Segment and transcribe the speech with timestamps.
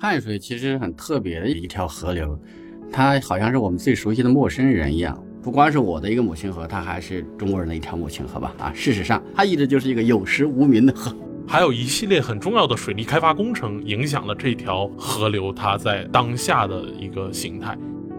[0.00, 2.38] 汉水其实很特别的一条河流，
[2.92, 5.20] 它好像是我们最熟悉的陌生人一样。
[5.42, 8.54] 不光是我的一个母亲河，它还是中国人的一条母亲河吧？
[8.58, 11.12] 啊，事实上，它一直就是一个有实无名的河。
[11.48, 17.76] 还有一系列很重要的水利开发工程，影响了这条河流它在当下的一个形态。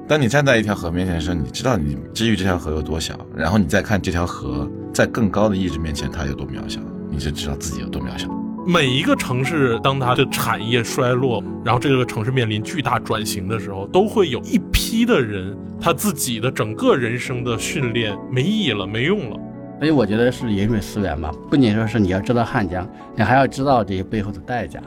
[0.07, 8.27] 当你站在一条河面前的时候，你知道你之于这条河有多小，然后你再看这条河在更高的意志面前它有多渺小，你就知道自己有多渺小。
[8.71, 19.39] 每一个城市，当它的产业衰落，然后这个城市面临巨大转型的时候，都会有一批的人，他自己的整个人生的训练没意义了，没用了。
[19.79, 24.79] 所以我觉得是饮水思源吧，不仅说是你要知道汉江，你还要知道这些背后的代价，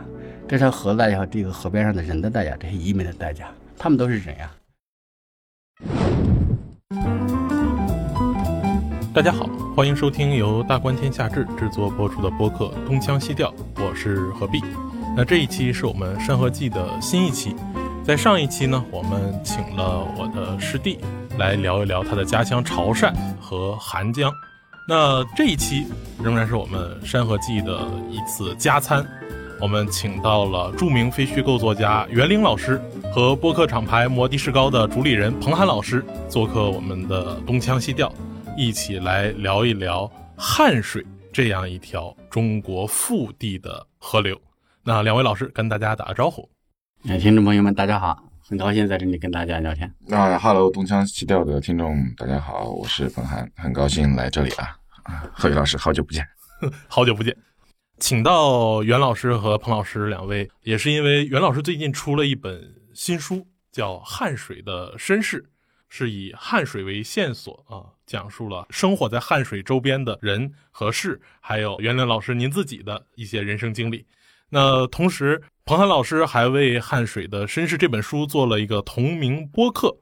[0.47, 4.49] 这条河代价和这个河边上的人的代价，这些移民的代价，他们都是人呀。
[9.13, 13.51] 大家好，欢迎收听由大观天下志制作播出的播客《东腔西调》，
[13.83, 14.61] 我是何必。
[15.17, 17.57] 那这一期是我们《山河记》的新一期。
[18.05, 20.99] 在上一期呢，我们请了我的师弟
[21.39, 24.31] 来聊一聊他的家乡潮汕和韩江。
[24.87, 25.87] 那这一期
[26.23, 29.03] 仍然是我们《山河记》的一次加餐，
[29.59, 32.79] 我们请到了著名非虚构作家袁林老师
[33.11, 38.13] 和播客厂牌摩的士高的主理人彭涵老师做客我们的东腔西调。
[38.57, 44.39] 一起来聊一聊汉水这样一条中国腹地的河流。
[44.85, 46.49] 那两位老师跟大家打个招呼。
[47.09, 49.91] 哎，听众朋友们，大家好，很高兴在这里跟大家聊天。
[50.07, 54.77] 那 Hello，东腔西调的听众，大家好，我是冯涵，很高兴来这里啊。
[55.05, 56.25] 啊，何宇老师，好久不见，
[56.89, 57.35] 好久不见。
[57.99, 62.61] 请到袁老师和彭老师两位，也是因为袁老师最近出了一本
[62.93, 65.43] 新书，叫《汉水的身世》。
[65.95, 74.07] 是以汉水为线索啊，讲述了生活在汉水周边的人和事，还有袁林老师您自己的一些人生经历。
[74.49, 79.95] 那同时，彭涵老师还为《汉水的身世》这本书做了一个同名播客，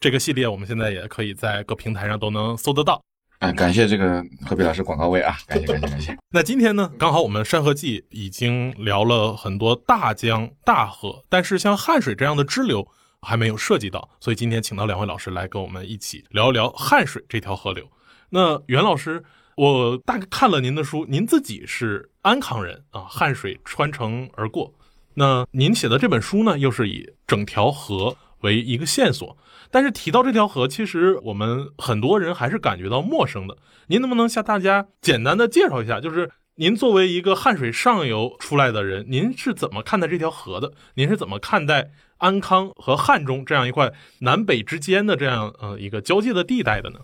[0.00, 3.00] 这个系列我们现在也可以在各平台上都能搜得到。
[3.38, 6.18] 啊，感谢这个何必老师广告位啊，感谢感谢感谢。
[6.34, 12.88] 那今天呢，刚好我们《山河记》已经聊了很多大江大河，但是像汉水这样的支流。
[13.22, 17.90] 还没有涉及到，所以今天请到两位老师来跟我们一起聊一聊汉水这条河流。
[18.30, 19.24] 那袁老师，
[19.56, 24.72] 我大概看了您的书，您自己是安康人啊，汉水穿城而过。
[25.14, 29.36] 那您写的这本书呢，又是以整条河为一个线索，
[29.70, 33.56] 但是提到这条河，其实我们很多人还是感觉到陌生的。
[33.88, 40.72] 您能不能向大家简单的介绍一下，就是您作为一个汉水上游出来的人，您是怎么看待这条河的？
[40.94, 41.90] 您是怎么看待？
[42.16, 43.92] 安康和汉中这样一块
[44.22, 46.98] 南北之间的这样呃一个交界的地带的呢？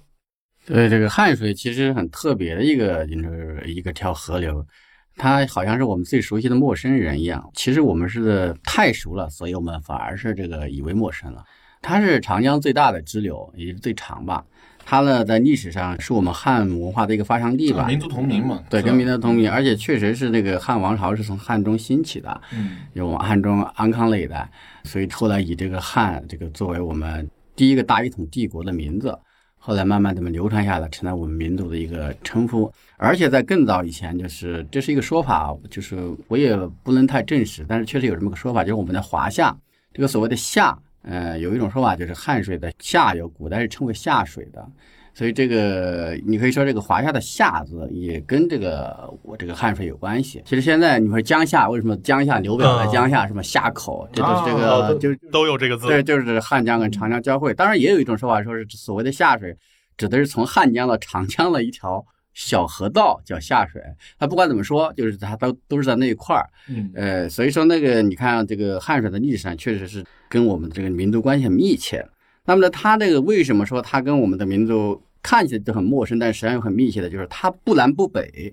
[0.67, 4.67] 对，这个汉水其实很特别的一个就是一个条河流，
[5.15, 7.49] 它好像是我们最熟悉的陌生人一样。
[7.55, 11.45] 其实我们是太熟了，所以我们反而是这个以为陌生了。
[11.81, 14.45] 它是长江最大的支流，也是最长吧。
[14.87, 17.87] 它呢，在历史上是我们汉文化的一个发祥地吧？
[17.87, 18.63] 民族同名嘛。
[18.69, 24.49] 对，跟民族同名，而且确实是那个汉王朝是从汉中兴起的，嗯，有汉中安康那一带，
[24.85, 29.19] 所以后来以这个汉这个作为我们第一个大一统帝国的名字，
[29.57, 32.71] 后来慢慢这么流传下来，成了我们民族的一个称呼。
[32.99, 35.97] 而且在更早以前，就是这是一个说法，就是
[36.29, 39.57] 我也不能太证实，但是确实有这么个说法，就是我们的华夏
[39.95, 40.79] 这个所谓的夏。
[41.05, 44.67] 呃，有一种说法就是汉水的下游，古代是称为下水的，
[45.13, 50.43] 所以这个你可以说这个华夏的夏字也跟这个我这个汉水有关系。
[50.47, 55.87] 其实现在你说江夏，为什么江夏刘表在江夏什么夏口，这都是这个就都有这个字。
[55.89, 57.53] 对，就是汉江跟长江交汇。
[57.53, 59.55] 当然也有一种说法，说是所谓的下水，
[59.99, 62.05] 指的是从汉江到长江的一条。
[62.35, 63.81] 小河道叫下水，
[64.19, 72.05] 它不管怎么说，就是它都都是在那一块儿，嗯，呃，所以说那个你看这个汉水的历史上确实是跟我们这个民族关系很密切。
[72.45, 78.53] 那么呢，它这个为什么说它跟我们的民族看起来就很陌生，但实际上又很密切的，就是它不南不北，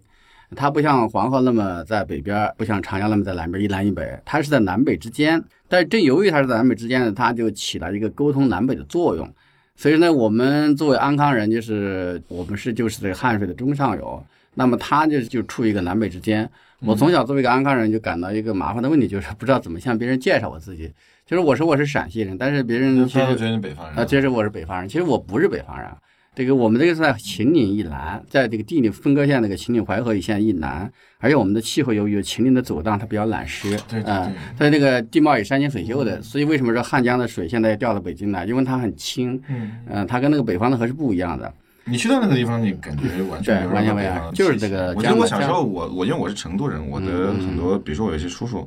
[0.55, 5.43] 它不像黄河那么在北边，不像长江那么在南边一南一北，它是在南北之间。
[5.67, 9.27] 但是正由于它是在南北之间呢，它就起了一个沟通南北的作用。
[9.75, 14.23] 所以呢，我们作为安康人，就是我们是就是这个汉水的中上游，
[14.53, 16.47] 那么它就就处于一个南北之间。
[16.85, 20.91] 我从小作为一个安康人，就感到一个麻烦的问题，就是不知道怎么向别人介绍我自己。
[21.25, 25.87] 就是我说我是陕西人，但是别人其实觉得北方人啊，其实我是北方人，其实我不是北方人。
[26.33, 38.45] 这个我们这个是在秦岭以南，在这个地理分割线那个秦岭淮河一线以南，而且我们的气候由于秦岭的走荡，它比较懒湿，对嗯，它那个地貌也山清水秀的，所以为什么说汉江的水现在调到北京来？
[38.45, 39.41] 因为它很清，
[39.89, 41.53] 嗯，它跟那个北方的河是不一样的。
[41.83, 44.93] 你去到那个地方，你感觉完全完全不一样，就是这个。
[44.95, 48.65] 我觉得我小时候，我我因为我是成都人，我的很多，比如说我有些叔叔。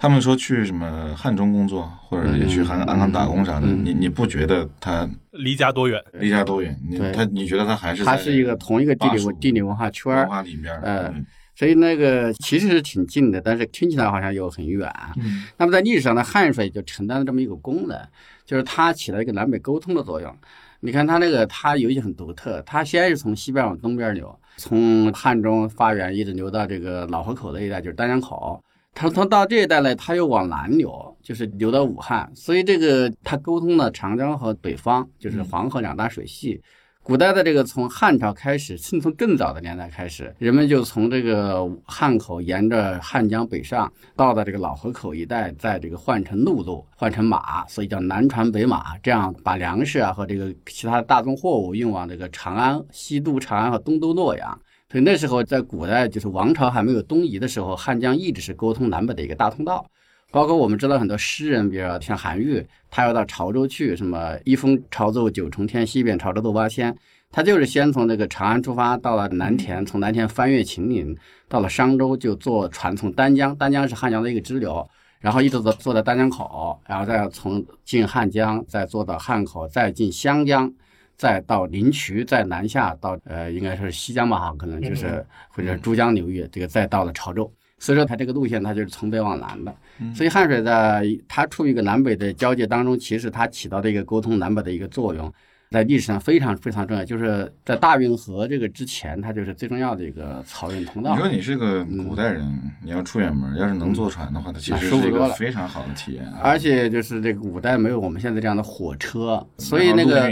[0.00, 6.00] 他们说去什么汉中工作，或者也去韩安康打工啥的，嗯你你不觉得他离家多远？
[6.12, 6.78] 离家多远？
[6.88, 10.80] 你他你觉得他还是他是一个同一个地理地理文化圈文儿，化里面儿？
[10.82, 14.88] 呃嗯所以那个其实是挺近的，但是听起来好像又很远。
[15.16, 17.98] 嗯那么在历史上呢，汉水就承担了这么一个功能，
[18.46, 20.32] 就是它起了一个南北沟通的作用。
[20.78, 28.62] 你看它那个，它有一些很独特，它先是从西边往东边流，从汉中发源一直流到这个老河口那一带，就是丹江口。
[28.98, 36.60] 它从到这一带呢，他又往南流，就是流到武汉，所以这个他沟通了长江和北方，就是黄河两大水系。
[37.04, 54.60] 古代的这个从汉朝开始，甚至从更早的年代开始，人们就从这个汉口沿着汉江北上，到了这个老河口一带，在这个换成陆路，换成马，所以叫南船北马，这样把粮食啊和这个其他的大宗货物运往这个长安、西渡长安和东渡洛阳。
[54.90, 59.84] 所以那时候在古代，就是王朝还没有东移的时候，汉江一直是沟通南北的一个大通道。
[60.30, 66.94] 包括我们知道很多诗人，比如说像韩愈，他要到潮州去，什么一封朝奏九重天，西边潮州斗八千。
[67.30, 71.14] 他就是先从那个长安出发，到了南田，从南田翻越秦岭，
[71.48, 74.86] 到了商州就坐船从丹江，丹江是汉江的一个支流，
[75.20, 80.72] 然后一直坐坐到丹江口，然后再从进汉江，再坐到汉口，再进湘江，
[81.18, 87.52] 再到临渠，再南下到呃应该是西江吧，哈，可能就是或者珠江流域，这个再到了潮州。
[87.80, 89.76] 所以说它这个路线它就是从北往南的，
[90.14, 95.32] 所以汉水在它处于一个南北的交界当中，其实它起到的一个沟通南北的一个作用。
[95.70, 101.20] 在历史上非常非常重要，就是在大运河这个之前，它就是最重要的一个漕运通道你。
[101.20, 102.50] 说你是个古代人，
[102.82, 106.40] 你要出远门，要是能坐船的话，它其实是一个非常好的体验啊。
[106.42, 110.30] 而且就是这个古代没有我们现在这样的火车，所以那个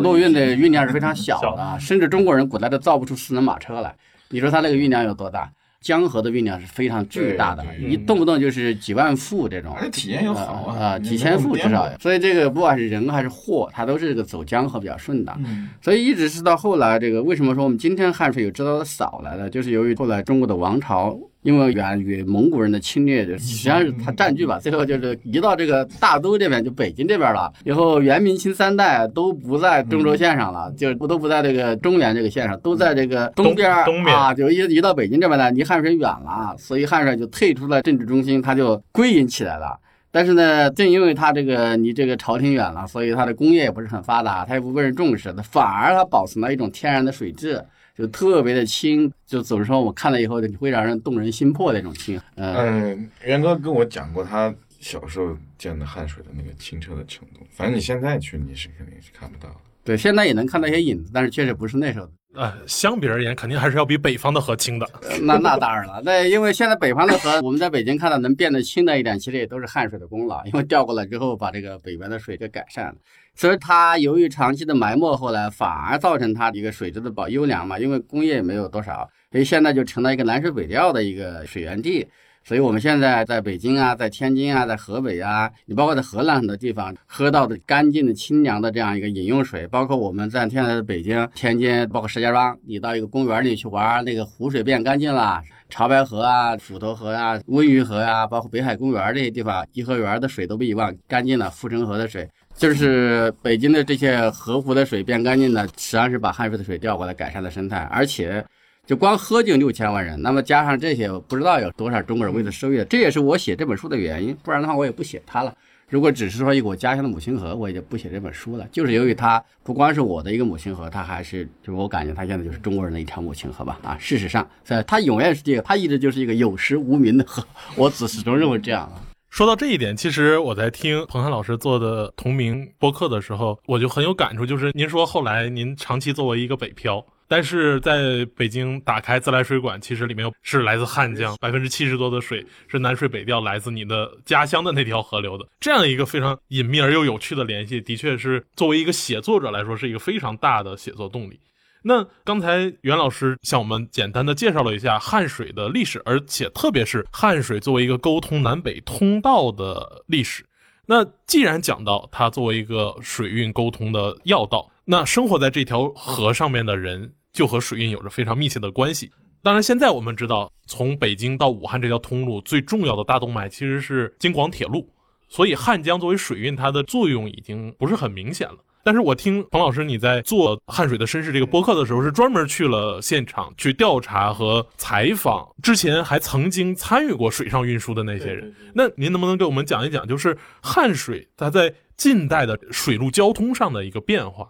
[0.00, 3.94] 陆运的运量是非常小 小的，甚至中国人古代都造不出四轮马车来。
[4.30, 5.50] 你说它那个运量有多大？
[5.80, 9.72] 江河的运量是非常巨大的，对一动不动就是几万副这种。
[9.74, 15.32] 而且体验又好啊啊，几千副至少所以这个不管是人还是货，它都是这个走江河比较顺的。
[15.38, 21.16] 嗯所以一直是到后来，这个为什么说我们今天汉水有知道的少来了，就是由于后来中国的王朝
[21.48, 27.50] 因为源于蒙古人的侵略，就实际上是他占据吧，最后就是移到这个大都这边，就北京这边了。
[27.64, 34.14] 以后元明清三代都不在中轴线上了，就都不在这个中原这个线上，都在这个东边儿东东边。
[34.14, 39.74] 啊，就一移到北京这边来，离汉水远了，所以汉水就退出了政治中心，它就归隐起来了。
[40.10, 47.64] 但是呢，正因为它这个离这个朝廷远了，所以它的工业也不是很发达，它也不被人重视，它反而它保存了一种天然的水质，
[47.98, 52.20] 就特别的清，就总是说我看了以后你会让人动人心魄的那种清。
[52.36, 59.56] 嗯，嗯，元哥跟我讲过他小时候见的汉水的那个清澈的程度，反正你现在去你是肯定是看不到的。
[59.82, 62.12] 对，现在也能看到一些影子，但是确实不是那时候的。
[62.38, 64.88] 呃，相比而言，肯定还是要比北方的河清的。
[65.22, 72.94] 那那当然了，那因为现在北方的河，我们在北京看到能变得清的一点，其实也都是汉水的功劳，因为调过来之后把这个北边的水给改善了。
[73.34, 82.06] 所以它由于长期的埋没，后来反而造成它一个水质的保优良嘛，因为工业也没有多少，所以现在就成了一个南水北调的一个水源地。
[82.44, 102.26] 所以我们现在在北京啊，在天津啊，在河北啊，你包括在河南很多地方喝到的干净的清凉的这样一个饮用水，包括我们在现在的北京、天津，包括石家庄，你到一个公园里去玩，那个湖水变干净了，潮白河啊、斧头河啊、温榆河啊，包括北海公园这些地方，颐和园的水都比以往干净了，护城河的水。
[102.56, 108.44] 就是北京的这些河湖的水变干净了，实际上是把汉水的水调过来改善了生态，而且
[108.88, 115.54] 就光喝就六千万人，那么加上这些，不知道有多少中国人为了收益，这也是我写这本书的原因，不然的话我也不写它了。
[115.90, 118.66] 如果只是说一个我家乡的母亲河，我也就不写这本书了。
[118.72, 123.78] 就是由于它不光是我的一个母亲河，它还是就是我感觉它现在就是中国人的一条母亲河吧。
[123.82, 129.02] 啊，事实上，在它永远是这个，它一直就是一个有实无名的河， 我只始终认为这样啊。
[129.28, 134.46] 说到这一点，其实我在听彭涵老师做的同名播客的时候，我就很有感触。
[134.46, 145.46] 就是您说后来您长期作为一个北漂，但是在北京打开自来水管，其实里面是来自汉江，百分之七十多的水是南水北调，来自你的家乡的那条河流的。
[145.60, 151.38] 这样一个非常隐秘而又有趣的联系，的确是作为一个写作者来说，是一个非常大的写作动力。
[151.82, 160.44] 那刚才袁老师向我们简单的介绍了一下汉水的历史，而且特别是汉水作为一个沟通南北通道的历史。
[160.86, 169.10] 那既然讲到它作为一个水运沟通的要道，那生活在这条河上面的人就和水运有着非常密切的关系。
[169.42, 174.88] 当然，现在我们知道，从北京到武汉这条通路最重要的大动脉其实是京广铁路，
[175.28, 178.56] 所以汉江作为水运，它的作用已经不是很明显了。
[178.84, 188.54] 但是我听彭老师你在做《汉水的身世》这个播客的时候，是专门去了现场去调查和采访，之前还曾经参与过水上运输的那些人。
[188.74, 194.48] 那您能不能给我们讲一讲，就是汉水它在近代的水陆交通上的一个变化？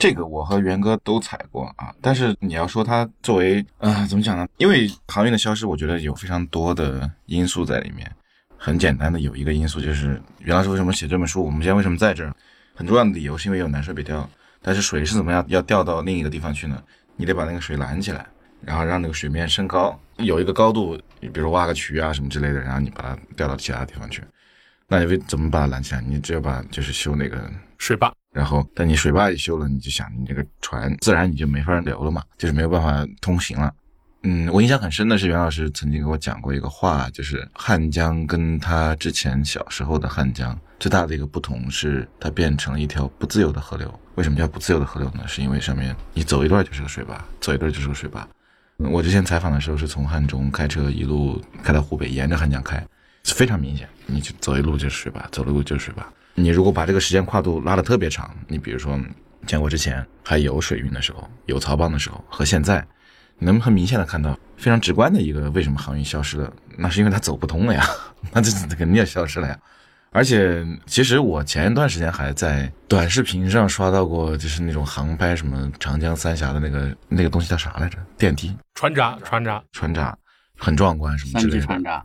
[0.00, 4.48] 这个我和元哥都踩过啊，但是你要说它作为啊、怎么讲呢？
[4.56, 8.10] 因为航运的消失，我觉得有非常多的因素在里面。
[8.56, 11.44] 很简单的有一个因素就是，袁老师为什么写这本书？
[11.44, 12.34] 我们今天为什么在这儿？
[12.74, 14.26] 很重要的理由是因为有南水北调，
[14.62, 16.82] 但是水是怎么样要调到另一个地方去呢？
[17.16, 18.26] 你得把那个水拦起来，
[18.62, 24.22] 然后让那个水面升高，有一个高度，比如挖个渠啊什么之类的，然后你把它调到其他地方去。
[24.88, 26.00] 那你为怎么把它拦起来？
[26.00, 33.72] 你只有把就是修那个水坝，然后，但你水坝一修了，你就想你这个船自然你就没法流了嘛，就是没有办法通行了。
[34.22, 43.92] 嗯，我印象很深的是袁老师曾经给我讲过一个话，就是汉江跟他之前小时候的汉江最大的一个不同是，它变成了一条不自由的河流。
[44.14, 45.26] 为什么叫不自由的河流呢？
[45.26, 48.28] 是因为上面你走一段就是个水坝，走一段就是个水坝。
[48.76, 52.86] 我之前采访的时候是从汉中开车一路开到湖北，沿着汉江开，
[53.24, 56.06] 非常明显，你就走一路就是水坝，走一路就是水坝。
[56.34, 58.98] 你如果把这个时间跨度拉得特别长，你比如说
[59.46, 62.86] 建国之前还有水运的时候，有曹帮的时候，和现在，
[63.38, 67.84] 你能很明显的看到非常直观的一个为什么航运消失了，那是因为它走不通了呀，
[68.32, 69.58] 那这肯定要消失了呀。
[70.12, 77.96] 而且，其实我前一段时间还在短视频上刷到过，就是那种航拍什么长江三峡的那个那个东西叫啥来着？
[78.18, 80.18] 电梯、船闸，船闸，船闸，
[80.56, 81.60] 很壮观什么之类的。
[81.60, 82.04] 级船闸，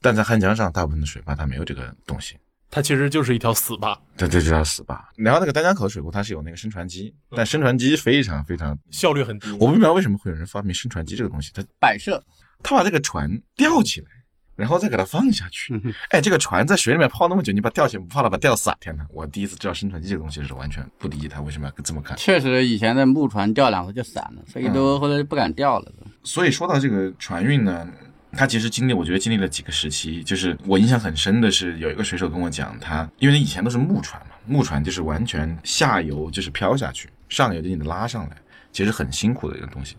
[0.00, 2.38] 但在汉江上，大部分的水坝它没有这个东西。
[2.70, 5.04] 它其实就是一条死坝，对这就叫死坝。
[5.16, 9.50] 然后那个丹江口水库它是有那个升船机，但升船机非常非常，效率很低。
[9.52, 11.50] 我不明白为什么会有人发明升船机这个东西。
[11.52, 12.22] 它摆设，
[12.62, 14.06] 他把这个船吊起来，
[14.54, 15.74] 然后再给它放下去。
[16.10, 18.76] 哎，这个船在水里面泡那么久，你把它吊起来不怕它把它吊死啊？
[18.78, 19.04] 天哪！
[19.10, 22.16] 我第一次知道升船机这个东西是完全不理解它为什么要这么干。
[22.16, 25.92] 确实以前的木船吊两次就散了，所以都嗯后来不敢吊了。
[26.22, 27.88] 所以说到这个船运呢，
[28.36, 30.22] 它其实经历，我觉得经历了几个时期。
[30.22, 38.36] 就是我印象很深的是，有一个水手跟我讲，他因为以前都是木船嘛，木船就是完全下游就是漂下去，上游就给你得拉上来，
[38.72, 39.96] 其实很辛苦的一个东西。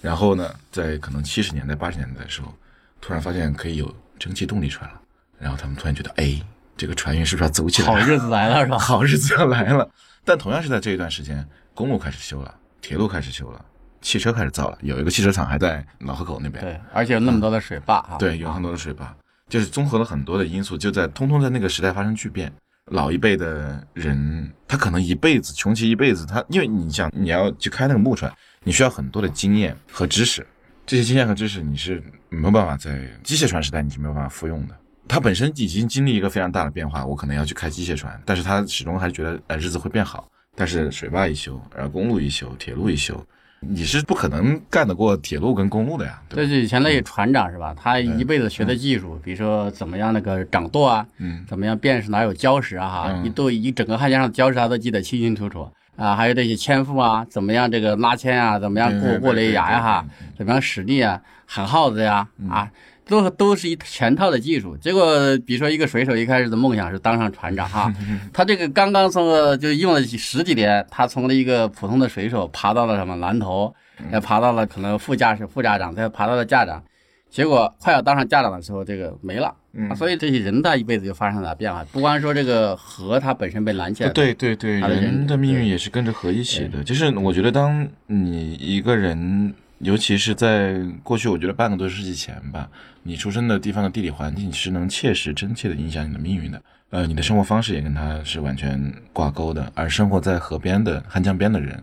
[0.00, 2.54] 然后呢，在可能七十年代、八十年代的时候，
[3.00, 5.00] 突然发现可以有蒸汽动力船了，
[5.38, 6.40] 然后他们突然觉得，哎，
[6.76, 7.88] 这个船运是不是要走起来？
[7.88, 8.78] 好日子来了是吧？
[8.78, 9.90] 好日子要来了。
[10.24, 13.64] 但同样是在这一段时间，公路开始修了，铁路开始修了，
[14.00, 16.62] 汽车开始造了，有一个汽车厂还在老河口那边。
[16.62, 18.16] 对，而且有那么多的水坝啊。
[18.18, 19.14] 对，有很多的水坝，
[19.48, 22.52] 就是综合了很多的因素，就在通通在那个时代发生巨变。
[22.90, 28.32] 老一辈的人，他可能一辈子穷其一辈子，他因为你想你要去开那个木船，
[28.64, 30.46] 你需要很多的经验和知识，
[30.86, 34.74] 这些经验和知识你是没有办法在机械船时代你是没有办法复用的。
[35.06, 40.26] 他本身已经经历一个非常大的变化，我可能要去开机械船，但是他始终还是觉得呃日子会变好。
[40.56, 43.22] 但是水坝一修，然后公路一修，铁路一修，
[43.60, 46.42] 你是不可能干得过铁路跟公路的呀，对吧？
[46.42, 47.74] 这是以前那些船长是吧？
[47.76, 62.70] 他一辈子学的技术，比如说怎么样那个掌舵啊，嗯怎么样辨识哪有礁石啊哈，嗯一都一整个汉江上的礁石他都记得清清楚楚啊，还有这些纤夫啊，怎么样这个拉纤啊，怎么样对对过过雷崖呀哈对对对，怎么样使力啊，喊号子呀啊。
[63.08, 67.92] 都都是一全套的技术，结果比如说一个水手一开始的梦想是当上船长哈，
[68.32, 73.74] 他这个刚刚从呃就用了十几年，他从了一个普通的水手爬到了什么蓝头，
[74.12, 76.82] 也爬到了可能副驾驶、副驾长，再爬到了驾长，
[77.30, 79.54] 结果快要当上驾长的时候，这个没了。
[79.72, 79.88] 嗯。
[79.88, 86.82] 啊所以这些人的一辈子就发生了变化，不光说这个河它本身被拦起来，，对对对，人的命运也是跟着河一起的。
[86.84, 92.68] 就是我觉得，当你一个人，尤其是在过去，我觉得半个多世纪前吧，
[93.02, 96.60] 你出生的地方的地理环境是能切实真切的影响你的命运的。
[96.90, 99.70] 呃，你的生活方式也跟它是完全挂钩的。
[99.74, 101.80] 而生活在河边的汉江边的人，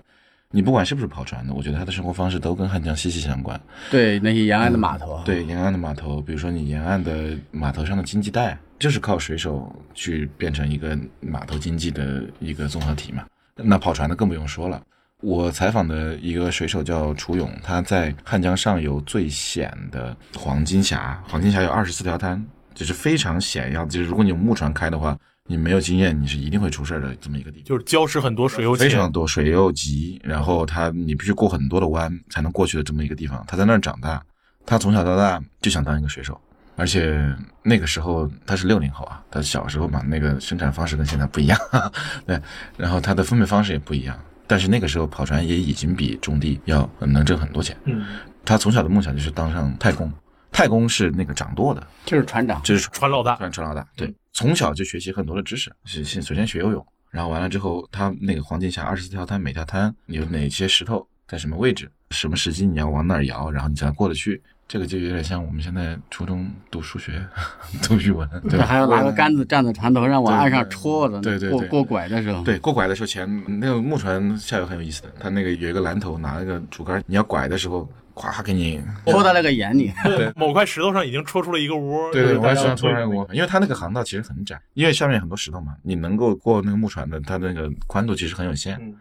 [0.52, 3.60] 你不管是不是跑船的，我觉得他的生活方式都跟汉江息息相关。
[3.92, 13.26] 对那些沿岸的码头，，对沿岸的码头，比如说你沿岸的码头上的经济带，就是靠水手去变成一个码头经济的一个综合体嘛。
[13.56, 14.82] 那跑船的更不用说了。
[15.26, 25.18] 我采访的一个水手叫楚勇，他在汉江上游最险的黄金峡，黄金峡有二十四条滩，就是非常险要，就是如果你用木船开的话，
[25.48, 27.66] 你没有经验，你是一定会出事儿的这么一个地方。
[27.66, 33.44] 就是礁石很多，水又浅，非常多，水又急，然后他你必须过很多的弯才能过去的这么一个地方。
[33.48, 34.24] 他在那儿长大，
[34.64, 36.40] 他从小到大就想当一个水手，
[36.76, 41.60] 而且那个时候他是六零后啊，他小时候嘛，那个生产方式跟现在不一样，
[42.28, 42.40] 对，
[42.78, 44.16] 然后他的分配方式也不一样。
[44.48, 47.76] 但是那个时候跑船也已经比种地要能挣很多钱。
[47.86, 48.06] 嗯，
[48.44, 50.12] 他从小的梦想就是当上太公，
[50.52, 64.42] 太公是那个掌舵的，就是船长，就是船老大，船船老大，对，从小就学习很多的知识，是先首先学游泳，然后完了之后，他那个黄金峡二十四条滩，每条滩有哪些石头在什么位置，什么时机你要往哪儿摇，然后你才能过得去。
[64.68, 67.24] 这个就有点像我们现在初中读数学、
[67.84, 68.66] 读语文，对吧？
[68.66, 73.30] 还要拿个杆子站在船头上往岸上戳的，对对对过过拐的时候，对，过拐的时候前
[73.60, 79.92] 那个木船下游很有意思的，它那个有一个篮头，拿了个竹竿，你要拐的时候，咵给你，戳到那个眼里。
[80.04, 88.78] 对某块石头上已经戳出了一个窝， 对对，就是大家我还想出来过，因为它那个航道其实很窄，因为下面很多石头嘛，你能够过那个木船的，它那个宽度其实很有限。
[88.82, 88.96] 嗯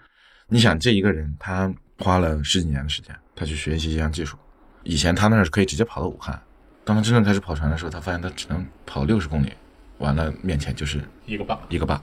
[0.46, 4.36] 你想，这一个人他花了十几年的时间，他去学习一项技术，
[4.84, 6.40] 以前他那儿可以直接跑到武汉，
[6.84, 9.52] 当他真正开始跑船的时候，他发现他只能跑六十公里，
[9.98, 11.58] 完了面前就是一个坝。
[11.68, 12.00] 一个坝，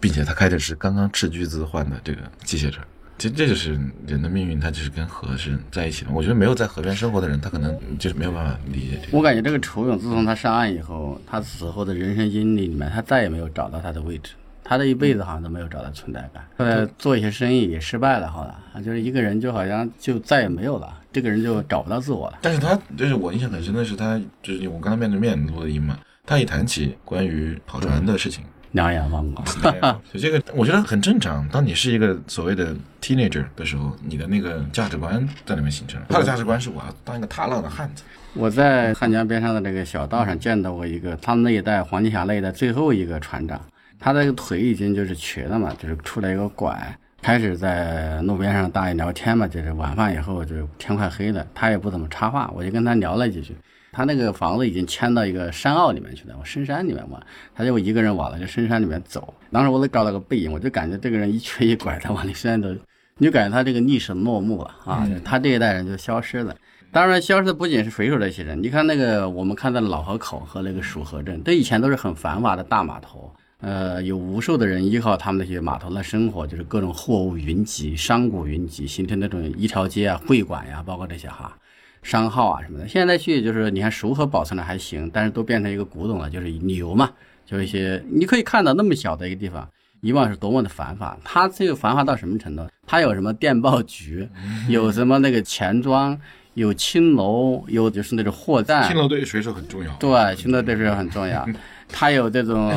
[0.00, 2.80] 并且他开的是刚刚斥巨资换的这个机械车。
[3.16, 6.10] 其实这就是人的命运，它就是跟河是在一起的。
[6.10, 9.16] 我觉得没有在河边生活的人，他可能就是没有办法理解这个。
[9.16, 14.32] 我感觉这个楚勇自从他上岸以后，他死后的人生经历里面，他再也没有找到他的位置。
[14.64, 16.44] 他这一辈子好像都没有找到存在感。
[16.58, 22.38] 后来做一些生意也失败了，好了，啊就是一个人就好像就再也没有了，这个人就找不到自我了。
[22.42, 29.70] 但是他就是我印象很深的是他，就是我跟他面对面录的音嘛，他一谈起关于跑船的事情，两眼放光，所
[30.14, 31.46] 以这个我觉得很正常。
[31.48, 36.02] 当你是一个所谓的 teenager 的时候，你的那个价值观在里面形成。
[36.08, 38.02] 他的价值观是我要当一个踏浪的汉子。
[38.34, 43.60] 我在汉江边上的这个小道上见到过一个，他们那一代黄金峡那一代最后一个船长，
[44.00, 53.56] 他这个腿已经就是瘸了嘛，就是出来一个拐，开始在路边上大爷聊天嘛，就是晚饭以后就天快黑了，他也不怎么插话，我就跟他聊了几句。
[53.92, 57.18] 他那个房子已经迁到一个山坳里面去了，往深山里面嘛，
[57.54, 59.32] 他就一个人往那个深山里面走。
[59.50, 62.68] 当时我都照了个背影，我就感觉这个人一瘸一拐的往里山走，
[63.16, 66.54] 你就感觉他这个历史落幕了啊，他这一代人就消失了。
[66.92, 81.56] 当然，消失的不仅是水手这些人，你看那个我们看到的老河口和那个蜀河镇，这以前都是很繁华的大码头，呃，有无数的人依靠他们那些码头来生活，就是各种货物云集、商贾云集，形成那种一条街啊、会馆呀、包括这些哈。
[82.02, 87.10] 商号啊什么的，现在去就是你看熟河保存的还行，但是都变成一个古董了，就是旅游嘛，
[87.46, 89.66] 就是一些你可以看到那么小的一个地方，
[90.02, 91.16] 以往是多么的繁华。
[91.24, 92.68] 它这个繁华到什么程度？
[92.86, 94.28] 它 有什么电报局，
[94.68, 96.20] 有什么那个钱庄，
[96.52, 99.90] 有青楼，有就是那种货站，青楼对于水手很重要。
[99.96, 101.48] 对，青楼对水手很重要。
[101.94, 102.70] 它有这种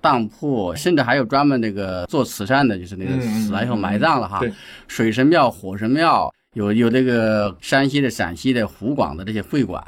[0.00, 4.52] 当铺，甚至还有专门那个做慈善的，就是那个死了以后埋葬了哈对，
[4.86, 6.32] 水神庙、火神庙。
[6.54, 9.80] 有有这个山西的、陕西的、湖广的这些会馆，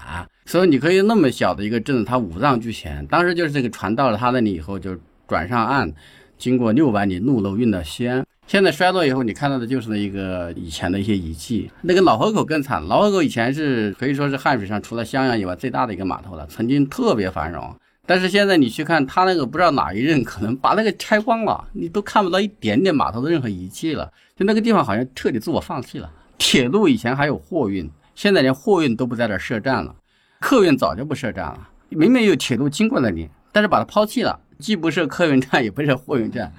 [0.47, 3.05] 所以你可以那么小的一个镇子，它五脏俱全。
[3.09, 5.93] 当时就是这个船到了他那里以后，就转上岸，
[6.39, 8.25] 经过六百里陆路运到西安。
[8.47, 11.69] 现在衰落以后，你看到的就是那一个以前的一些遗迹。
[11.81, 17.75] 那个老河口更惨，老河口以前是可以说是汉水上除了襄阳以外最大的一个码头了，曾经特别繁荣。
[18.07, 24.13] 但是现在你去看他那个，不知道哪一任可能把那个拆光了，你都看不到一点点码头的任何遗迹了。
[24.37, 26.11] 就那个地方好像彻底自我放弃了。
[26.37, 29.95] 铁路以前还有货运，现在连货运都不在这儿设站了，
[30.41, 31.69] 客运早就不设站了。
[31.91, 36.53] 明明有铁路经过那里，但是把它抛弃了，既不设客运站，也不设货运站。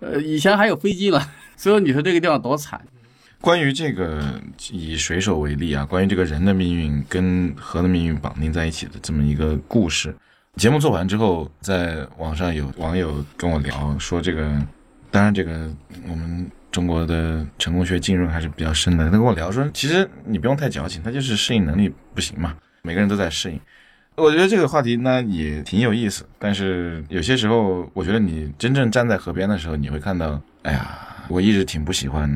[0.00, 2.80] 呃，以前还有飞机了，所以你说这个地方多惨。
[3.40, 4.40] 关于这个
[4.72, 10.12] 以水手为例啊，关于这个人的命运跟河的命运绑定在一起的这么一个故事，
[10.58, 14.60] 节目做完之后，在网上有网友跟我聊说，这个
[15.10, 15.70] 当然这个
[16.06, 16.50] 我们。
[16.70, 19.06] 中国的成功学浸润还是比较深的。
[19.06, 23.58] 他跟我聊说，其实你不用太矫情，他就是适应能力不行嘛，每个人都在适应。
[24.16, 32.30] 我觉得这个话题呢也挺有意思，但是有些时候，我觉得你真正站在河边的时候，你会看到，哎呀，我一直挺不喜欢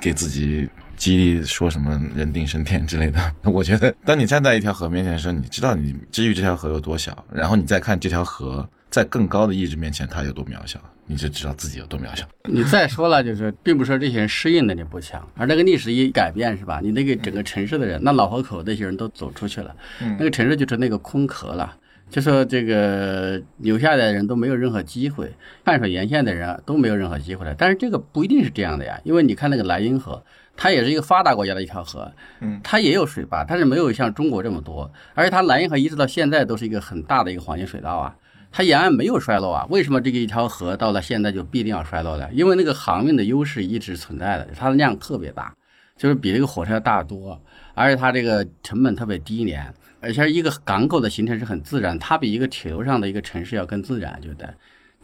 [0.00, 3.20] 给自己激励说什么人定胜天之类的。
[3.44, 10.80] 我觉得，当你站在一条河面前的时候，你知道你至于这条河有多小，然后你再看这条河在更高的意志面前它有多渺小。
[11.06, 12.26] 你就知道自己有多渺小。
[12.48, 16.80] 你再说了，就是并不是说这些人适应能力不强，而那个历史一改变，是吧？
[16.82, 19.76] 你那个整个城市的人，那老河口那些人都走出去了，
[20.18, 21.76] 那个城市就是那个空壳了。
[22.08, 25.30] 就说这个留下来的人都没有任何机会，
[25.62, 27.54] 汉水沿线的人都没有任何机会了。
[27.54, 30.24] 但是这个不一定是这样的呀，因为你看那个莱茵河，
[30.56, 38.14] 它也是一个发达国家的一条河，嗯，它也有水坝，但是没有像中国这么多，而且它莱茵河一直到现在都是一个很大的一个黄金水道啊。
[38.56, 39.66] 它沿岸没有衰落啊？
[39.68, 42.28] 为什么这个一条河到了现在就必定要衰落呢？
[42.32, 45.52] 因为那个航运的优势一直存在的，它的量特别大，
[45.96, 47.36] 就是比这个火车要大得多，
[47.74, 54.48] 而且它这个成本特别低廉，而且一个港口的形成是很自然，它比一个铁路上的一个城市要更自然，对不对？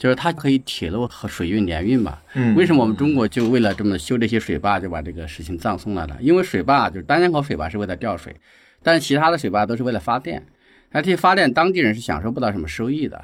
[0.01, 2.19] 就是它可以铁路和水运联运嘛。
[2.33, 6.17] 嗯，为什么我们中国就为了这么修这些水坝就把这个事情葬送了呢？
[6.21, 8.35] 因为水坝就是丹江口水坝是为了调水，
[8.83, 10.43] 但是其他的水坝都是为了发电，
[10.91, 13.23] 而这些发电当地人是享受不到什么收益的。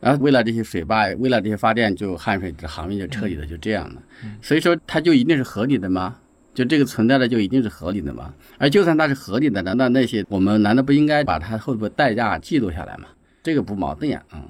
[0.00, 4.02] 然后为了这些水坝，为了这些发电，就汉水的航运就彻底的就这样了。
[4.42, 6.14] 所以说它就一定是合理的吗？
[6.52, 8.34] 就这个存在的就一定是合理的吗？
[8.58, 13.08] 而就算它是合理的，难道那些我们难道不应该把它后边代价记录下来吗？
[13.42, 14.42] 这个不矛盾呀，嗯。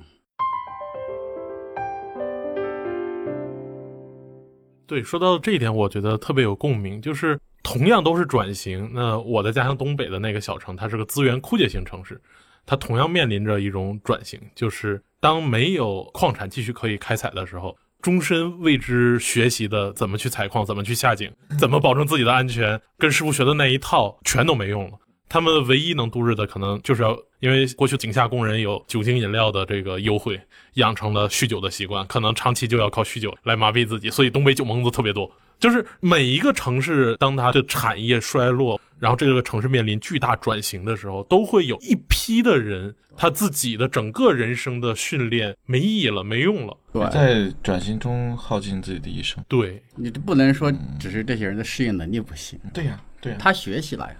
[4.88, 7.01] 对，说到这一点，我觉得特别有共鸣。
[7.01, 12.18] 就是同样都是转型，那我的家乡东北的那个小城，它是个资源枯竭型城市，
[12.64, 24.92] 它同样面临着一种转型，就是当没有矿产继续可以开采的时候，终身为之学习的怎么去采矿，怎么去下井，怎么保证自己的安全，跟师傅学的那一套全都没用了。
[25.29, 30.40] 他们唯一能度日的，可能就是要因为过去井下工人有酒精饮料的这个优惠，
[30.74, 35.31] 养成了酗酒的习惯，可能长期就要靠酗酒来麻痹自己，所以东北酒蒙子特别多。
[35.59, 46.77] 就是每一个城市，当它的产业衰落，然后这个城市面临巨大转型的时候，都会有一批的人，他自己的整个人生的训练没意义了，没用了。
[46.92, 49.44] 对，在转型中耗尽自己的一生。
[49.48, 54.14] 对，你不能说只是这些人的适应能力不行，对呀，对呀，他学习了呀。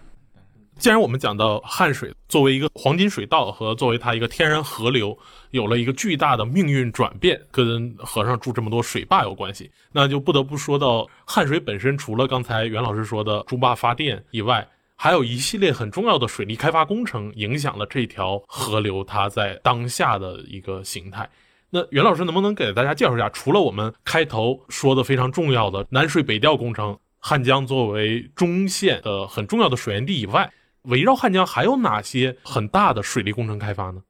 [0.79, 5.17] 既然我们讲到汉水作为一个黄金水道和作为它一个天然河流，
[5.51, 21.29] 有了一个巨大的命运转变，跟河上筑这么多水坝有关系，那就不得不说到汉水本身，除了刚才袁老师说的筑坝发电以外，还有一系列很重要的水利开发工程，影响了这条河流它在当下的一个形态。
[21.71, 30.49] 那袁老师能不能给大家介绍一下，除了我们开头说的非常重要的南水北调工程，汉江作为中线的很重要的水源地以外，
[30.88, 34.03] 围绕汉江还有哪些很大的水利工程开发呢？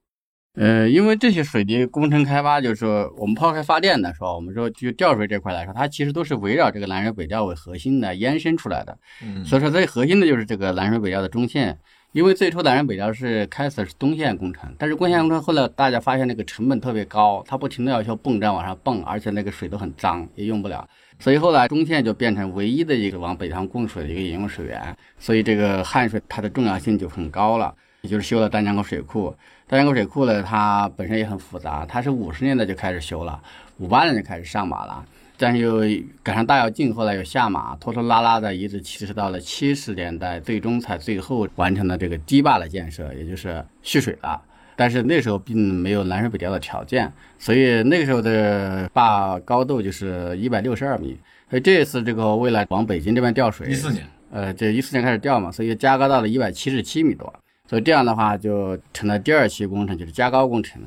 [0.55, 8.99] 呃，因为这些水利工程开发，就是说我们抛开发电的时候，我们说就调水这块来说，它其实都是围绕这个南水北调为核心的延伸出来的。
[9.23, 11.79] 嗯，所以说最核心的就是这个南水北调的中线。
[12.13, 20.89] 因为最初南水北调是开始是东线工程，但是东线工程后来大家发现那个成本特别高，它不停的要求泵站往上泵，而且那个水都很脏，也用不了。
[21.19, 27.75] 所以后来中线就变成唯一的一个往北方供水的一个饮用水源，所以这个汉水它的重要性就很高了。
[28.03, 29.35] 也就是修了丹江口水库，
[29.67, 33.43] 丹江口水库呢，它本身也很复杂，它是五十年代就开始修了，
[33.79, 35.05] 五八年就开始上马了，
[35.37, 35.81] 但是又
[36.23, 44.41] 赶上大跃进，后来又下马，拖拖拉拉的，一直其实到了七十年代，最终才最后完成了这个堤坝的建设，也就是蓄水了。
[44.79, 51.19] 但是那时候并没有南水北调的条件，所以那个时候的坝高度就是一百六十二米。
[51.51, 57.35] 所以这一次这个为了往北京这边调水，一四年，呃，这一四年开始调嘛，所以加高到了一百七十七米多。
[57.69, 60.81] 所以这样的话就成了第二期工程，就是加高工程。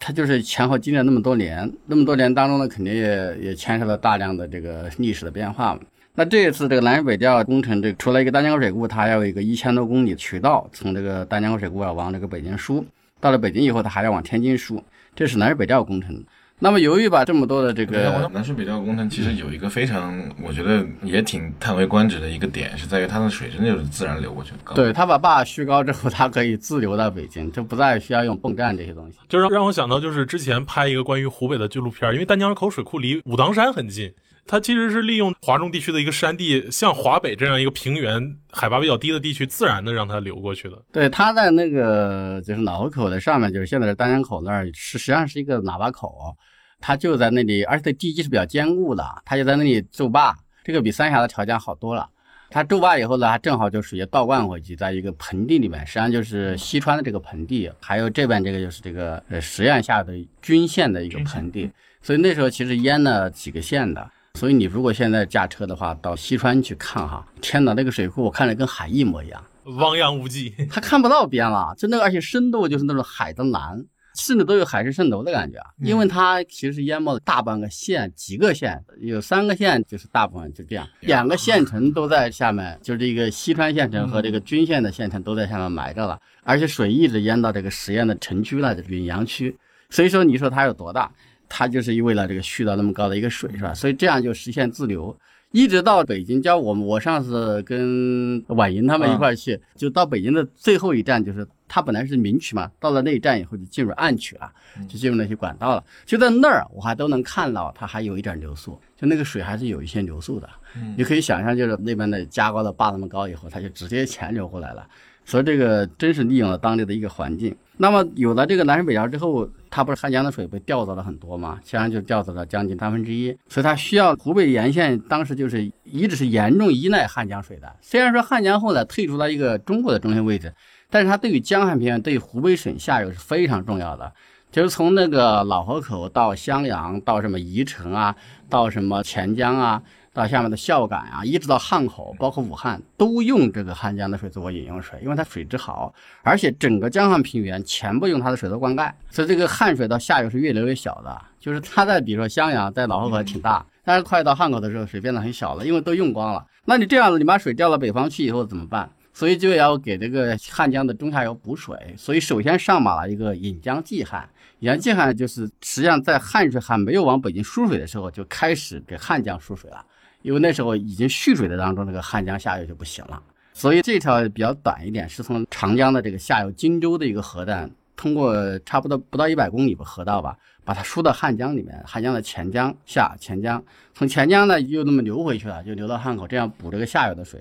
[0.00, 5.80] 它就是前后经历了那么多年，那么多年当中呢，肯定也也牵涉了大量的这个历史的变化嘛。
[6.14, 12.84] 那这一次这个南水北调工程，这除了一个丹江口水库，它要有一个一千多公里渠道，从这个丹江口水库啊往这个北京输，
[13.26, 14.80] 到了北京以后，它还要往天津输，
[15.16, 16.22] 这是南水北调工程。
[16.60, 24.74] 那么由于把这么多的这个南水北调工程，其实有一个非常，我觉得也挺叹为观止的一个点，是在于它的水真的就是自然流过去的。
[24.76, 29.18] 对，它把坝蓄高之后，它可以自流到北京，就不再需要用泵站这些东西。
[29.28, 34.14] 就让让我想到，就是之前拍一个关于湖北的纪录片，因为丹江口水库离武当山很近。
[34.46, 40.80] 它其实是利用华中地区的一个山地，像华北这样一个平原、海拔比较低的地区，自然的让它流过去的。
[40.92, 46.36] 对，它在那个就是老河口的上面，就是现在的丹江口那儿，是实际上是一个喇叭口，
[46.80, 50.32] 它就在那里，而且地基是比较坚固的，它就在那里筑坝，
[50.64, 52.08] 这个比三峡的条件好多了。
[52.48, 61.68] 它筑坝以后呢，它正好就属于倒灌回去，在一个盆地里面，实际上就是西川的这个盆地，还有这边这个就是这个呃十堰下的均线的一个盆地，
[62.00, 64.08] 所以那时候其实淹了几个县的。
[64.36, 69.42] 所以你如果现在驾车的话，到西川去看哈，天哪，那个水库我看着跟海一模一样，
[69.78, 73.82] 汪洋无际，它看不到边了，就那个，而且深度就是那种海的蓝，
[74.14, 89.56] 甚至都有海市蜃楼的感觉，因为它其实淹没了大半个县，几个县，有三个县就是大部分就这样，两个县城都在下面，就是这个西川县城和这个均县的县城都在下面埋着了，而且水一直淹到这个十堰的城区了，闵阳区，
[89.88, 91.10] 所以说你说它有多大？
[91.48, 93.72] 它就是为了这个蓄到那么高的一个水，是吧？
[93.74, 95.16] 所以这样就实现自流，
[95.52, 96.42] 一直到北京。
[96.42, 104.50] 叫我们，我上次跟婉莹他们一块去，就到北京的最后一站，就是它本来是明渠嘛，到了那一站以后就进入暗渠了，
[104.88, 105.84] 就进入那些管道了。
[106.04, 110.48] 就在那儿，我还都能看到它还有一点流速，就那个水还是有一些流速的。
[110.96, 114.86] 你可以想象，就是那边的加高的坝那么高以后，它就直接钱流过来了。
[115.26, 117.54] 所以这个真是利用了当地的一个环境。
[117.76, 121.58] 那么有了这个南水北调之后，它不是汉江的水被调走了很多吗？
[121.62, 123.36] 实际上就调走了将近三分之一。
[123.48, 127.70] 所以它需要湖北沿线当时就是一直是严重依赖汉江水的。
[127.82, 130.54] 虽然说汉江后来退出了一个中国的中心位置，
[130.88, 134.10] 但是它对于江汉平原、对于湖北省下游是非常重要的。
[134.50, 138.16] 就是从那个老河口到襄阳，到什么宜城啊，
[138.48, 139.82] 到什么钱江啊，
[140.16, 151.20] 到下面的孝感啊，一直到汉口，包括武汉，都用这个汉江的水作为饮用水，因为它水质好，而且整个江汉平原全部用它的水做灌溉，所以这个汉水到下游是越流越小的。
[151.38, 156.42] 就是它在比如说襄阳，在老河口挺大，但是快到汉口的时候，水变得很小了，因为都用光了。
[156.64, 158.90] 那你这样子，你把水调到北方去以后怎么办？
[159.12, 164.26] 所以就要给这个汉江的中下游补水，所以首先上马了一个引江济汉。
[164.60, 169.84] 引江济汉就是实际上在汉水还没有往北京输水的时候，就开始给汉江输水了，
[170.26, 173.22] 因为那时候已经蓄水的当中，这个汉江下游就不行了。
[173.52, 180.36] 所以这条比较短一点，是从长江的这个下游荆州的一个河段，通过差不多不到一百公里的河道吧。
[180.64, 183.62] 把它输到汉江里面，汉江的钱江下钱江，
[183.94, 187.40] 从钱江呢又那么流回去了，就流到汉口，这样补这个下游的水。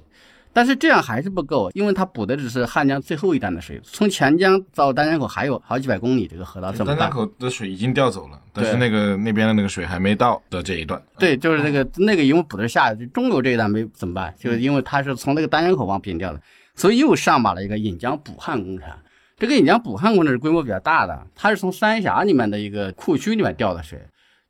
[0.56, 6.98] 但是这样还是不够，因为它补的只是汉江最后一段的水，从钱江到丹江口还有好几百公里，这个河道怎么办？
[6.98, 11.04] 丹江口的水已经调走了，但是那个那边的那个水还没到的这一段。
[11.20, 14.34] 对，就是那个那个因为补的是下中游这一段没怎么办？
[14.40, 16.42] 就是因为它是从那个丹江口往北调的，
[16.74, 18.88] 所以又上马了一个引江补汉工程。
[19.38, 24.00] 这个引江补汉工程是规模比较大的，它是从三峡里面的一个库区里面调的水，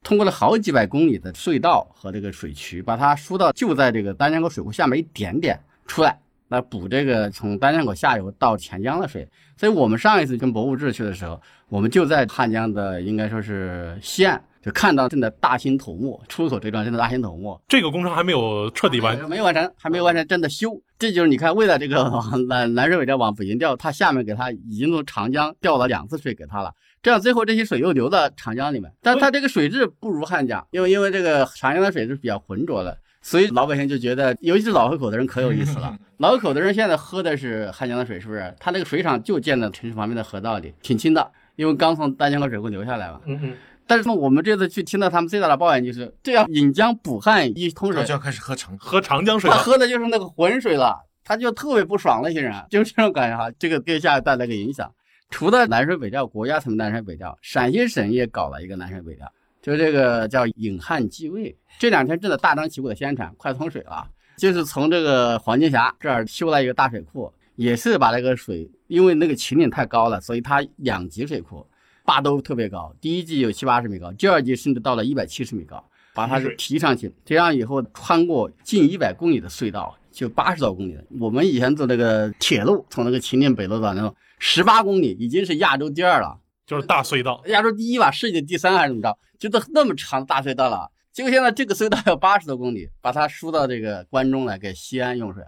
[0.03, 6.19] 通过了好几百公里的隧道和这个水渠，把它输到就在这个丹江口水库下面一点点出来，
[6.49, 9.27] 来补这个从丹江口下游到钱江的水。
[9.57, 14.43] 所以我们上一次跟博物志去的时候，我们就在汉江的应该说是西岸。
[14.65, 20.71] 就看到正在大兴土木出口这段正在大兴土木，这个工程还没有彻底完，没有完成，还没有完成，正在修。
[20.97, 35.97] 这就是你看，为了这个往南南水北调往北京调，它下面给它已经从长江调了两次水给它了，这样最后这些水又流到长江里面，但它这个水质不如汉江，因为因为这个长江的水是比较浑浊的，所以老百姓就觉得，尤其是老河口的人可有意思了。
[36.17, 38.53] 老河口的人现在喝的是汉江的水，是不是？
[38.59, 43.19] 他那个水厂就建在城市旁边的河道里，挺清的，因为刚从丹江口水库流下来嘛。
[43.25, 43.57] 嗯嗯。
[43.87, 53.51] 但是呢，我们这次去听到他们最大的抱怨就是，这样引江补汉一通水，就要开始喝长喝长江水，他喝的就是那个浑水了，他就特别不爽那些人，就是这种感觉哈。
[53.57, 54.87] 这个对下游带来个影响。
[55.31, 59.27] 除了南水北调，国家层面南水北调，陕西省也搞了一个南水北调，
[59.65, 71.65] 就这个叫引汉济渭，这两天正在大张旗鼓的宣传，快通水了，就是从这个黄金峡这儿修了一个大水库，也是把那个水，因为那个秦岭太高了，所以它两级水库。
[72.03, 81.03] 坝都特别高，第一级有七八十米高，第二级甚至到了一百七十米高，把它提上去，这样以后穿过近一百公里的隧道，就八十多公里的。
[81.19, 89.17] 我们以前走那个铁路，从那个秦岭北路到那种十八公里，已经是亚洲第二了，就是大隧道，亚洲第一吧，世界第三还是怎么着？
[89.49, 90.89] 就都那么长的大隧道了。
[91.13, 95.43] 结果现在这个隧道要八十多公里，把它输到这个关中来给西安用水，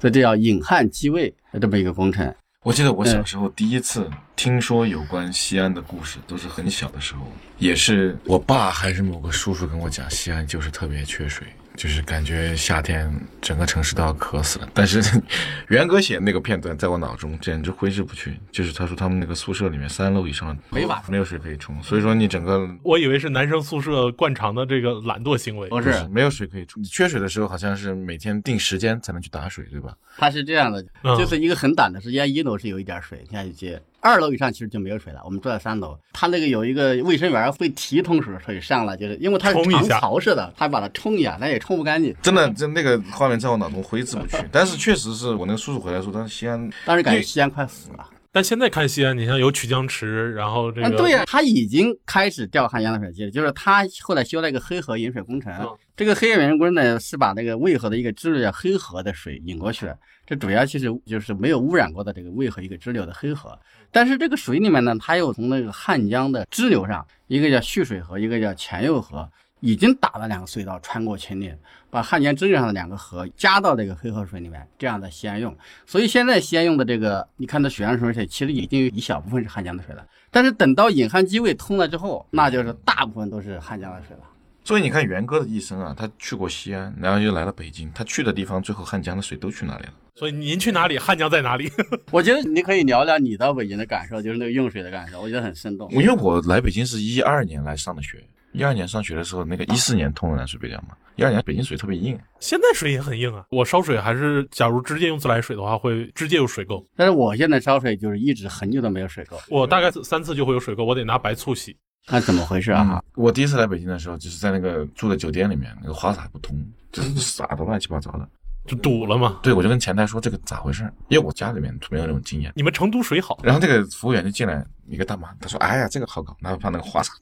[0.00, 2.34] 所以这叫引汉济渭的这么一个工程。
[2.64, 7.22] 我记得我小时候第一次听说有关西安的故事，都是很小的时候，
[7.58, 11.46] 也是我爸还是某个叔叔跟我讲，西安就是特别缺水。
[11.76, 13.08] 就是感觉夏天
[13.40, 15.00] 整个城市都要渴死了，但是
[15.68, 18.38] 袁哥写那个片段在我脑中简直挥之不去。
[18.50, 26.82] 就是他说他们那个宿舍里面三楼以上没法没有水可以冲，所以说你整个我以为是男生宿舍惯常的这个懒惰行为，不是没有水可以冲。
[26.82, 29.94] 你缺水的时候好像是每天定时间才能去打水，对吧？
[30.16, 30.84] 他是这样的，
[31.16, 33.80] 就是一个很短的时间，一楼是有一点水下去接。
[34.08, 42.14] 二楼以上其实就没有水了，我们住在三楼，他那个有一个卫生员会提桶水水上来，就是因为它是长槽式的，他把它冲一下，那也冲不干净。
[42.22, 44.36] 真的，这那个画面在我脑中挥之不去。
[44.50, 48.08] 但是确实是我那个叔叔回来说，他西安 当时感觉西安快死了。
[48.30, 55.52] 但现在看西安，你像有曲江池，然后这个对呀，他已经开始调汉江的水了，就是他后来修了一个黑河引水工程。
[55.96, 59.86] 这个黑河引水工程呢，是把那个渭河的一个支流叫黑河的水引过去，
[60.28, 63.58] 这主要其实就是没有污染过的这个渭河一个支流的黑河。
[63.90, 69.26] 但是这个水里面呢，它又从那个汉江的支流上，一个叫蓄水河，一个叫前右河，
[69.60, 71.56] 已经打了两个隧道穿过秦岭，
[71.88, 75.56] 把汉江支流上的两个河加到这个黑河水里面，这样在西安用。
[75.86, 80.06] 所以现在西安用的这个，你看它水上水水，其实已经有一小部分是汉江的水了。
[80.30, 84.22] 但是等到引汉济渭通了之后，那就是大部分都是汉江的水了。
[84.62, 89.92] 所以你看元哥的一生啊，他去过西安，然后又来了北京，他去的地方最后汉江的水都去哪里了？
[90.18, 91.70] 所以您去哪里，汉江在哪里？
[92.10, 95.88] 我觉得你可以聊聊你到北京的感受，就是那个用水的感受，我觉得很生动。
[95.92, 98.18] 因为我来北京是一二年来上的学，
[98.50, 103.44] 一二年上学的时候，那个一四年通了南水北调嘛，一二年北京水特别硬，现在水也很硬啊。
[103.50, 106.84] 我烧水还是，假如直接用自来水的话，会直接有水垢。
[106.96, 111.76] 但是我现在烧水就是一直很久都没有水垢，我大概三次就会有水垢，我得拿白醋洗。
[112.08, 113.00] 那怎么回事啊？
[113.14, 116.56] 我第一次来北京的时候，就是在那个住的酒店里面，那个花洒不通，
[116.90, 118.28] 就是洒的乱七八糟的。
[118.68, 119.40] 就堵了嘛。
[119.42, 122.52] 对，我就跟前台说这个咋回事，因为我家里面没有那种经验。
[122.54, 127.12] 你们成都水好，然后这个服务员就进来，一个大妈，她说：“哎呀，这个好搞，然后放那个花洒，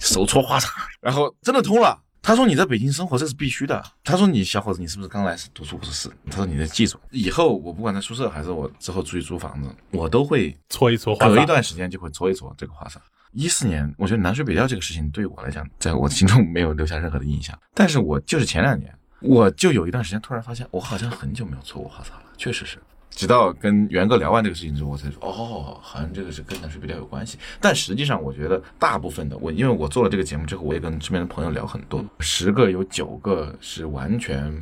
[0.00, 0.68] 手搓花洒，
[1.00, 5.76] 然后真的通了。”他说：“你在北京生活，这是必须的。”他说：“你小伙子，你是不是刚来读书？
[5.76, 11.44] 不是是。”他说：“你得记住，以后我不管在宿舍还是我之后出去租房子，我都会搓一搓花隔一。
[11.44, 12.98] 段时间就会搓一搓这个花洒。”
[13.32, 17.54] 一四年，我觉得南水北调这个事情对我来讲，在我心中没有留下任何的印象。
[17.74, 22.78] 但是我就是前两年，我就有一段时间突然发现，我好像很久没有搓过花洒了，确实是。
[23.10, 27.38] 直到跟元哥聊完这个事情之后，我才说，哦，好像这个是跟南水北调有关系。
[27.60, 34.52] 但实际上，我觉得大部分的我，因为我做了这个节目之后，我也跟身边的朋友聊很多，十个有九个是完全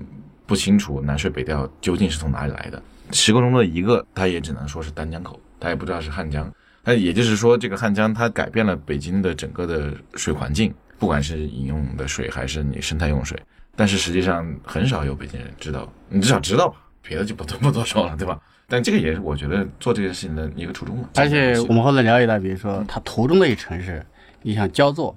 [0.46, 6.48] 不清楚南水北调究竟是从哪里来的，十个中的一个，他也只能说是丹江口，他也不知道是汉江。
[6.84, 13.40] 那也就是说，这个汉江它改变了北京的整个的水环境，不管是饮用的水还是你生态用水。
[13.74, 18.40] 但是实际上很少有北京人知道，你至少知道吧，别的就不多不多说了，对吧？
[18.68, 21.08] 但这个也是我觉得做这件事情的一个初衷嘛。
[21.16, 24.04] 而且我们后来了解到，比如说它途中的一城市，
[24.42, 25.14] 你像焦作，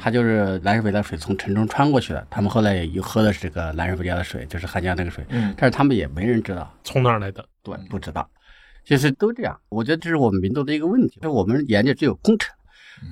[0.00, 7.44] 它就是南水北调水从城中穿过去的，他们后来又喝的是这个南水北调的水，就是汉江那个水，嗯但是他们也没人知道，从哪儿来的？
[7.62, 8.28] 对，不知道，
[8.84, 9.56] 其实都这样。
[9.68, 12.52] 我觉得这是我们民族的一个问题，就我们研究只有工程，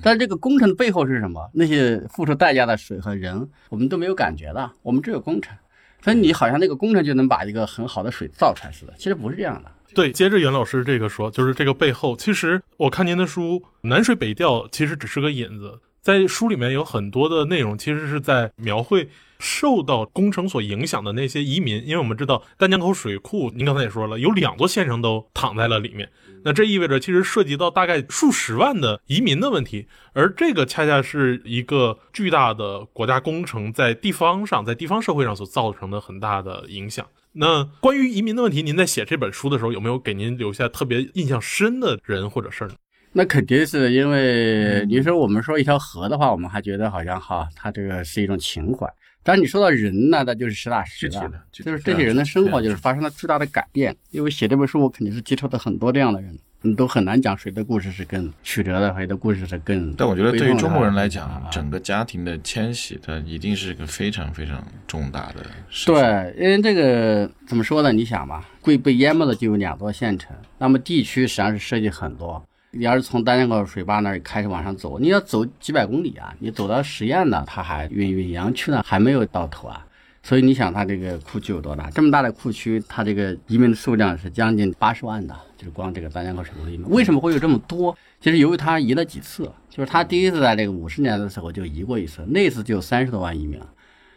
[0.01, 1.49] 但这个工程的背后是什么？
[1.53, 5.55] 那些付出代价的水和人，我们都没有感觉的，我们只有工程。
[6.01, 9.71] 所以你好像那个工程就能把一个很好的水造出来似的，其实不是这样的。
[9.95, 26.09] 对，接着袁老师这个说，就是这个背后，其实我看您的书《南水北调》，其实只是个引子，在书里面有很多的内容，其实是在描绘受到工程所影响的那些移民，因为我们知道丹江口水库，您刚才也说了，有两座县城都躺在了里面，
[26.43, 37.05] 那这意味着其实涉及到大概数十万的移民的问题，而这个恰恰是一个巨大的国家工程在地方上，在地方社会上所造成的很大的影响。
[37.33, 42.75] 那关于移民的问题，您在写这本书的时候，有没有给您留下特别印象深的人或者事儿呢？
[43.11, 48.85] 那肯定是因为你说我们说一条河的话，我们还觉得好像哈，它这个是一种情怀。
[49.27, 53.95] 但是你说到人呢，那就是实打实的就是这些人的生活就是发生了巨大的改变。
[54.11, 59.91] 因为写这本书，我肯定是接触到很多这样的人，你都很难讲谁的故事是更曲折的，谁的故事是更。
[59.95, 65.95] 但我觉得对于中国人来啊讲，整个家庭的迁徙，它一定是一个非常非常重大的事情。
[65.95, 67.91] 对，因为这个怎么说呢？
[67.91, 72.47] 你想吧，贵被淹没的就有两座县城，那么地区实际上是涉及很多。
[72.77, 76.35] 你要是从丹江口水坝那儿开始往上走，你要走几百公里啊！
[76.39, 79.85] 你走到十堰呢，它还允允阳区呢，还没有到头啊。
[80.21, 81.89] 所以你想，它这个库区有多大？
[81.91, 86.85] 这么大的库区，它这个移民的数量是将近八十万的，就是光这个丹江口水库的移民。
[86.89, 87.97] 为什么会有这么多？
[88.19, 93.57] 其实由于它移了几次，就是它第一次在这个五十年的时候就移过一次，那次就有三十多万移民。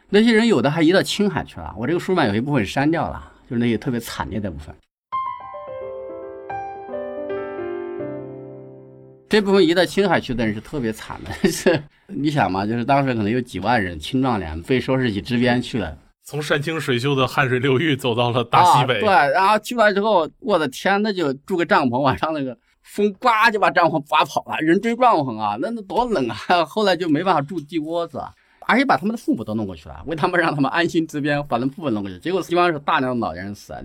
[0.08, 4.74] 那些人有的还移到青海去了，我这个书上有一部分删掉了，就是那些特别惨烈的部分。
[9.28, 19.00] 这部分移到青海去的人是特别惨的， 是你想嘛，就是当时可能有几万人青壮年被收拾起支边去了，从山清水秀的汉水流域走到了大西北，啊。
[19.00, 26.36] 对，然后去完之后，我的天，那就住个帐篷，晚上那个风刮就把帐篷刮跑了，人追帐篷啊，那那多冷啊！
[26.64, 28.22] 后来就没办法住地窝子，
[28.66, 33.82] 而且把他们的父母都弄过去了，为他们让他们安心支边，把他们父母弄过去，结果基本上是大量的老人死了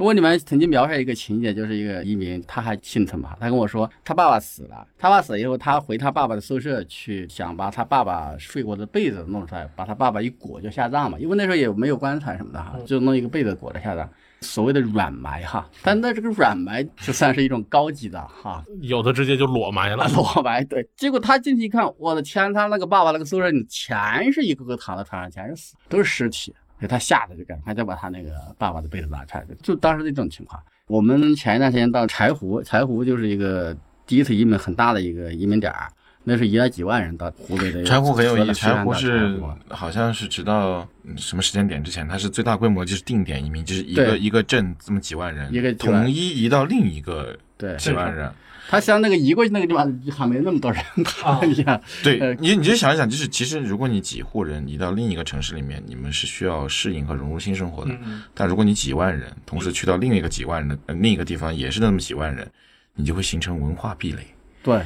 [0.00, 0.06] 的。
[0.06, 14.08] 我里面曾经描述一个情节，就是一个移民，他还姓陈吧，他跟我说他爸爸死了，他爸死以后，他回他爸爸的宿舍去，想把他爸爸睡过的被子弄出来，把他爸爸一裹就下葬嘛，因为那时候也没有棺材什么的哈，就弄一个被子裹着下葬，
[14.40, 20.08] 所谓的软埋哈，但那这个软埋就算是一种高级的哈，有的直接就裸埋了。
[20.08, 26.54] 裸埋对，结果他进去一看，我的天，他那个爸爸那个宿舍里全是一个个躺在床上，全是死，都是尸体。
[26.80, 30.60] 给他吓得就赶快再把他那个爸爸的被子拿出来，就当时这种情况。
[30.86, 35.88] 我们前一段时间到柴湖，柴湖就是一个第一次移民很大的一个移民点儿，
[36.24, 37.84] 那是移了几万人到湖北的。
[37.84, 48.32] 柴湖很有意思，柴湖湖是好像是直到什么时间点之前，它是最大规模就是定点移民，就是一个一个镇这么几万人，一个统一移到另一个对，几万人。
[48.70, 57.90] 他像那个移过去那个地方还没那么多人，他一样，对呃你，你就想一想，就是其实如果你几户人移到另一个城市里面，你们是需要适应和融入新生活的。
[58.04, 62.48] 嗯，但如果你几万人同时去到另一个几万人的、呃、另一个地方，也是那么几万人，
[62.94, 64.24] 你就会形成文化壁垒。
[64.62, 64.80] 对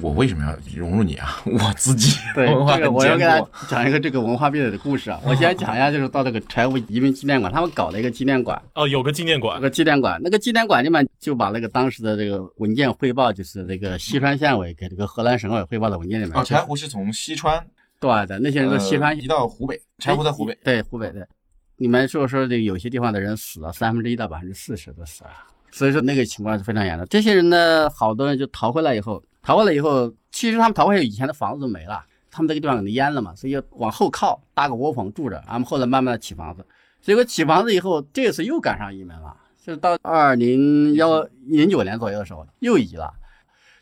[0.00, 1.40] 我为什么要融入你啊？
[1.46, 3.46] 我自己 对，这个我要给大家。
[3.68, 5.20] 讲一个这个文化壁垒的故事啊。
[5.26, 17.64] 我先讲一下，就是到这个柴湖移民纪念馆，他们搞了一个纪念馆，哦，有个纪念那馆，个纪念馆，那个纪念馆里面就把那个当时的这个文件汇报，就是那个西川县委给这个河南省委汇报的文件里面，哦，柴胡是从西川
[18.00, 20.56] 对的，那些人都西川呃移到湖北，柴胡在湖北。
[20.62, 21.26] 对湖北的。
[21.80, 25.30] 你们说说这个有些地方的人死了，三分之一到百分之四十都死了，
[25.70, 27.06] 所以说那个情况是非常严重。
[27.08, 36.64] 这些人呢，好多人就逃回来以后，逃过来以后，其实他们逃回来以前的房子都没了，他们这个地方可能淹了嘛，所以要往后靠，搭个窝棚住着，然后后来慢慢的起房子。
[37.00, 39.34] 结果起房子以后，这次又赶上移民了，
[39.64, 43.12] 就到二零幺零九年左右的时候又移了，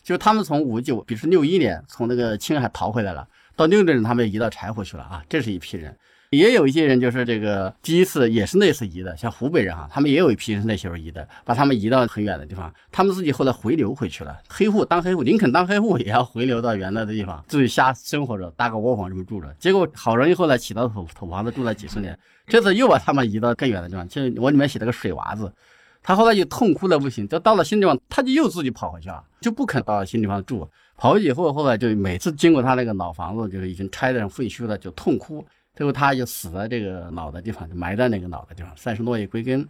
[0.03, 3.27] 就他们从五九，比如说六一年从那个青海逃回来了，
[3.57, 5.97] 到六六年他们又移到柴胡去了啊，这是一批人。
[6.31, 25.53] 也有一些人就是这个第一次也是那次移的，像湖北人啊，他们也有一批人是那时候移的，把他们移到很远的地方，他们自己后来回流回去了，黑户当黑户，林肯当黑户也要回流到原来的地方，自己瞎生活着，搭个窝棚这么住着，结果好容易后来起到土土房子住了几十年，这次又把他们移到更远的地方，就我里面写了个水娃子，
[26.03, 35.45] 他后来就痛哭的不行，就到了新地方，他就又自己跑回去了，就不肯到新地方住，跑回去以后，后来就每次经过他那个老房子，就是已经拆的废墟了，就痛哭。
[35.77, 39.65] 最后他就死在这个老的地方，就埋在那个老的地方，算是落叶归根。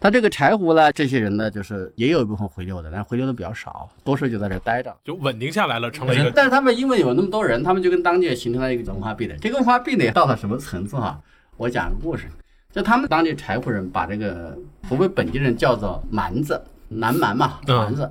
[0.00, 6.32] 他这个柴胡呢，这些人呢，就是也有一部分回流的，但回流的比较少，多数就在这待着，就稳定下来了，成了一个。
[6.34, 9.36] 但是他们因为有那么多人，他们就跟当地形成了一个文化壁垒。
[9.36, 11.20] 这个文化壁垒到了什么层次哈？
[11.56, 12.26] 我讲个故事，
[12.72, 18.10] 就他们当地柴胡人把这个湖北本地人叫做蛮子，南蛮嘛，蛮子。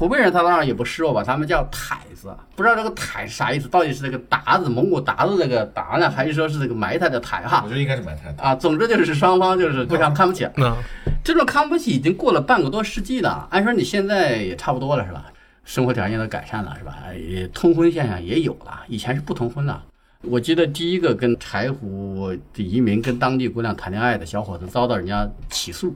[0.00, 7.60] 湖北人他当然也不示弱，吧他们叫台子，不知道这个台是啥意思，到底是这个鞑子蒙古鞑子这个鞑呢，还是说是这个埋汰的台哈？
[7.62, 8.54] 我觉得应该是埋汰啊。
[8.54, 10.48] 总之就是双方就是互相看不起。
[10.56, 10.74] 嗯，
[11.22, 15.26] 这种看不起已经过了半个多世纪了，按说你现在也差不多了是吧？
[15.66, 16.96] 生活条件都改善了是吧？
[17.14, 19.82] 也通婚现象也有了，以前是不通婚的。
[20.22, 25.94] 我记得第一个跟柴胡的移民跟当地姑娘谈恋爱的小伙子遭到人家起诉，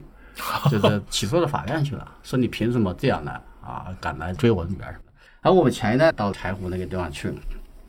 [0.69, 3.31] 就是起诉到法院去了，说你凭什么这样呢？
[3.65, 5.13] 啊，敢来追我女儿什么的。
[5.41, 7.33] 然后我们前一段到柴胡那个地方去，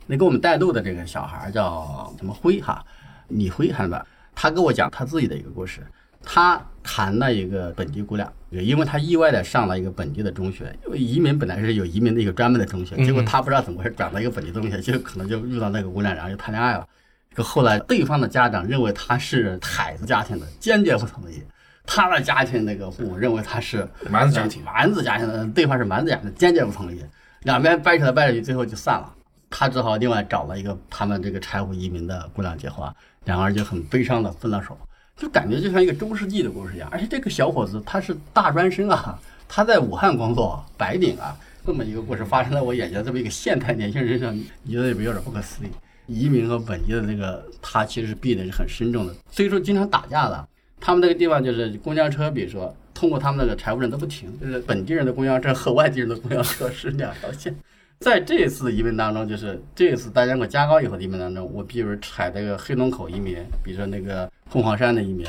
[0.05, 2.83] 那给我们带路的这个小孩叫什么辉哈，
[3.29, 4.05] 李辉看吧。
[4.35, 5.85] 他跟我讲他自己的一个故事。
[6.29, 10.75] 他谈了一个本地姑娘，因为他意外的上了一个本地的中学。
[10.85, 16.85] 因为移民本来是有移民的一个专门的中学，结果他不知道怎么回事转到一个本地中学，就可能就遇到那个姑娘，然后就谈恋爱了。
[17.33, 21.41] 可后来对方的家长认为他是海子家庭的，坚决不同意。
[21.87, 27.01] 他的家庭那个父母认为他是蛮子家庭，蛮子家庭的对方是蛮子家庭，坚决不同意，
[27.43, 29.11] 两边掰扯来掰扯去，最后就散了。
[29.49, 32.85] 他只好另外找了一个他们这个柴胡移民的姑娘结婚，
[33.23, 34.77] 两个人就很悲伤的分了手，
[35.15, 36.89] 就感觉就像一个中世纪的故事一样。
[36.91, 39.17] 而且这个小伙子他是大专生啊，
[39.47, 41.33] 他在武汉工作，白领啊，
[41.65, 45.69] 这么一个故事发生在我眼前，这么一个现代年轻人身上，你觉得有没有点不可思议？
[46.07, 50.47] 移民和本地的那个他其实是壁垒是很深重的，所以说经常打架的。
[50.79, 57.55] 他们那个地方就是公交车，比如说通过他们那个柴胡人都不停，就是本地人的公交车和外地人的公交车是两条线。
[57.99, 65.25] 在这次移民当中，就是这次大人口加高以后的移民当中，我比如踩这个黑龙口移民，比如说那个凤凰山的移民，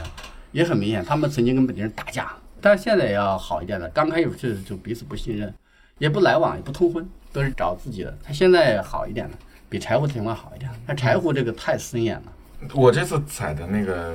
[0.53, 2.31] 也很明显，他们曾经跟本地人打架，
[2.61, 3.89] 但是现在也要好一点了。
[3.89, 5.53] 刚开始确实就彼此不信任，
[5.97, 8.15] 也不来往，也不通婚，都是找自己的。
[8.23, 9.39] 他现在好一点了，
[9.71, 10.71] 比柴胡情况好一点。
[10.87, 12.33] 那柴胡这个太森严了。
[12.75, 14.15] 我这次踩的那个。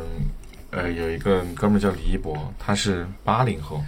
[0.76, 3.84] 呃，有一个哥们叫李一博，他是八零后。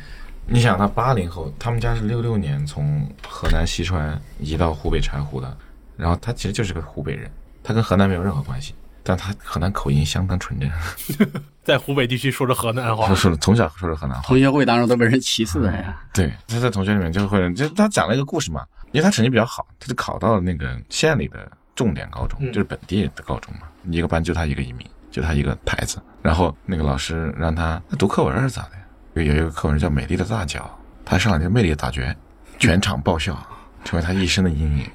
[0.47, 5.57] 你想，他八零后，他们家是六六年从河南西川移到湖北柴胡的，
[5.97, 7.27] 然后他其实就是个湖北人，
[7.63, 10.69] 他跟河南没有任何关系，但他河南口音相当纯正，
[11.65, 15.99] 在湖北地区说着河南话，说从小说着河南话，同学会当中都被人歧视的呀。
[16.13, 24.85] 对，他在同学里面就会，就他讲了一个故事嘛，因为他成绩比较好，他就考到了那个县里的重点高中，就是本地的高中嘛，一个班就他一个移民。
[25.11, 29.23] 就他一个台子，然后那个老师让他读课文是咋的？
[29.23, 30.59] 有一个课文叫《美丽的大脚》，
[31.05, 32.17] 他上来就魅力的大绝，
[32.57, 33.37] 全场爆笑，
[33.83, 34.89] 成为他一生的阴影。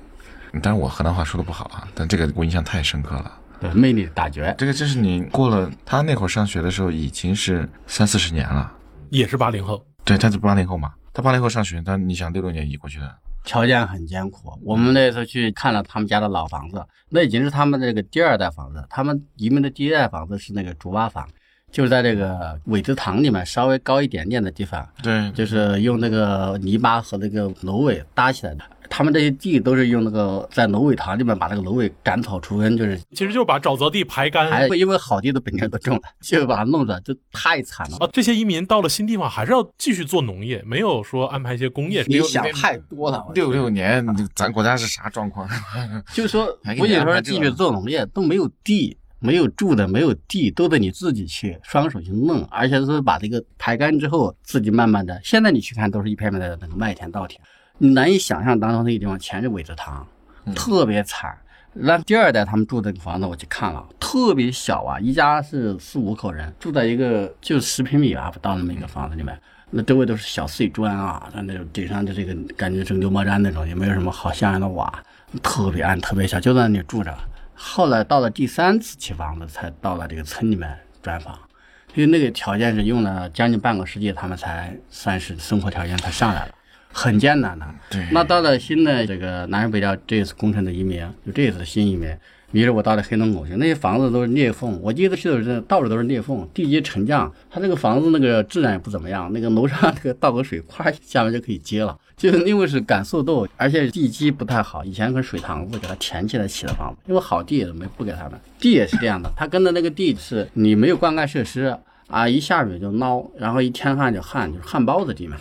[0.60, 3.32] 当然我河南话说的不好啊，但这个我印象太深刻了。
[3.60, 8.72] 对，魅力的大绝，这个就是你过了他那会儿上学的时候已经是三四十年了，
[9.10, 9.86] 也是八零后。
[10.02, 13.08] 对，他是八零后嘛，他八零后上学，他你想六六年移过去的。
[13.44, 14.58] 条件很艰苦。
[14.62, 18.84] 我们那时候去看了他们家的老房子，那已经是他们这个第二代房子。
[18.88, 21.28] 他们移民的第一代房子是那个竹瓦房，
[21.70, 24.88] 就是在这个苇子塘里面稍微高一点点的地方。
[25.02, 28.64] 对，就是用那个泥巴和那个芦苇搭起来的。
[28.90, 38.10] 他们这些地都是用那个在芦苇塘里面把那个芦苇斩草除根，就是其实就是把沼泽地排干，还因为好地的本地人都种了，就把它弄着，就太惨了啊！
[38.12, 42.04] 这些移民到了新地方还是要继续做农业，没有说安排一些工业。
[42.08, 43.24] 你想太多了。
[43.32, 45.48] 六六年，咱国家是啥状况？
[46.12, 55.20] 就是说，不仅说继续做农业，都没有地，没有住的，没有地，都得你自己去双手去弄，而且是把这个排干之后，自己慢慢的。
[55.22, 57.40] 现在你去看，都是一片片的那个麦田、稻田。
[57.80, 60.06] 难以想象当中那个地方全是苇子塘，
[60.54, 61.36] 特别惨。
[61.72, 69.38] 那第二代他们住这个房子，我去看了，特别小啊，一家是四五口人，住在一个就十平米啊不到那么一个房子里面。
[69.70, 74.92] 那周围都是小碎砖啊，那那种顶上就这个感觉是牛毛毡那种，也没有什么好像样的瓦，
[75.44, 77.16] 特别暗，特别小，就在那里住着。
[77.54, 81.38] 后来到了第三次起房子，才到了这个村里面砖房，
[81.94, 86.54] 因为那个条件是用了将近半个世纪，他们才算是生活条件才上来了，
[86.92, 87.66] 很艰难的。
[87.90, 92.14] 对，那到了新的这个南水北调这次工程的移民，就这次新移民。
[92.52, 94.76] 比如我到了黑龙江去，那些房子都是裂缝。
[94.82, 97.32] 我第一次去的时候，到处都是裂缝，地基沉降。
[97.48, 101.96] 它那个房子那个质量也不怎么样，那个楼上那个倒个水，咵下面就可以接了。
[102.16, 104.84] 就是因为是赶速度，而且地基不太好。
[104.84, 108.32] 以前跟水塘子给它填起来起的房子，因为好地也没不给他们。
[108.58, 111.72] 地也是这样的，它跟的那个地是你没有灌溉设施
[112.08, 115.36] 啊，一下雨就涝，然后一天旱就旱，就是旱包子地嘛，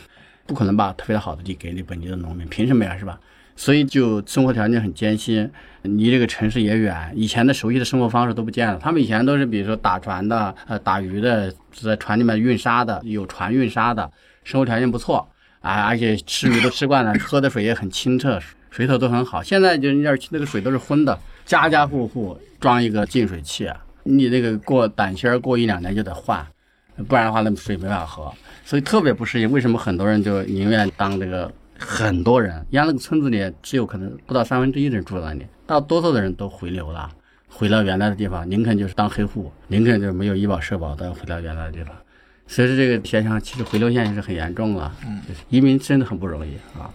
[0.50, 3.20] 不可能把特别好的地给你本地的农民，凭什么呀，是吧？
[3.56, 5.48] 所以就生活条件很艰辛，
[5.84, 8.80] 离这个城市也远，以前的熟悉的生活方式都不见了。
[8.82, 14.10] 他们以前都是比如说打船的，呃，打鱼的，在船里面运沙的，有船运沙的，
[14.44, 15.30] 生活条件不错
[15.60, 18.40] 啊，而且吃鱼都吃惯了， 喝的水也很清澈，
[18.72, 19.44] 水头都很好。
[19.44, 23.70] 现在就那那个水都是浑的，家家户户装一个净水器，
[24.04, 26.48] 你那个过胆芯过一两年就得换，
[27.08, 28.34] 不然的话那水没法喝，
[28.70, 29.52] 所以特别不适应。
[29.52, 31.52] 为什么很多人就宁愿当这个？
[31.82, 37.10] 很多人，家那个村子里只有可能不到三分之一的人住在那里，大多数的人都回流了，
[37.48, 38.48] 回到原来的地方。
[38.50, 41.96] 林肯就是当黑户，林肯就是没有医保社保，都回到原来的地方。
[42.48, 46.92] 所以说这个现象其实回流现象是很严重了，嗯，移民真的很不容易啊。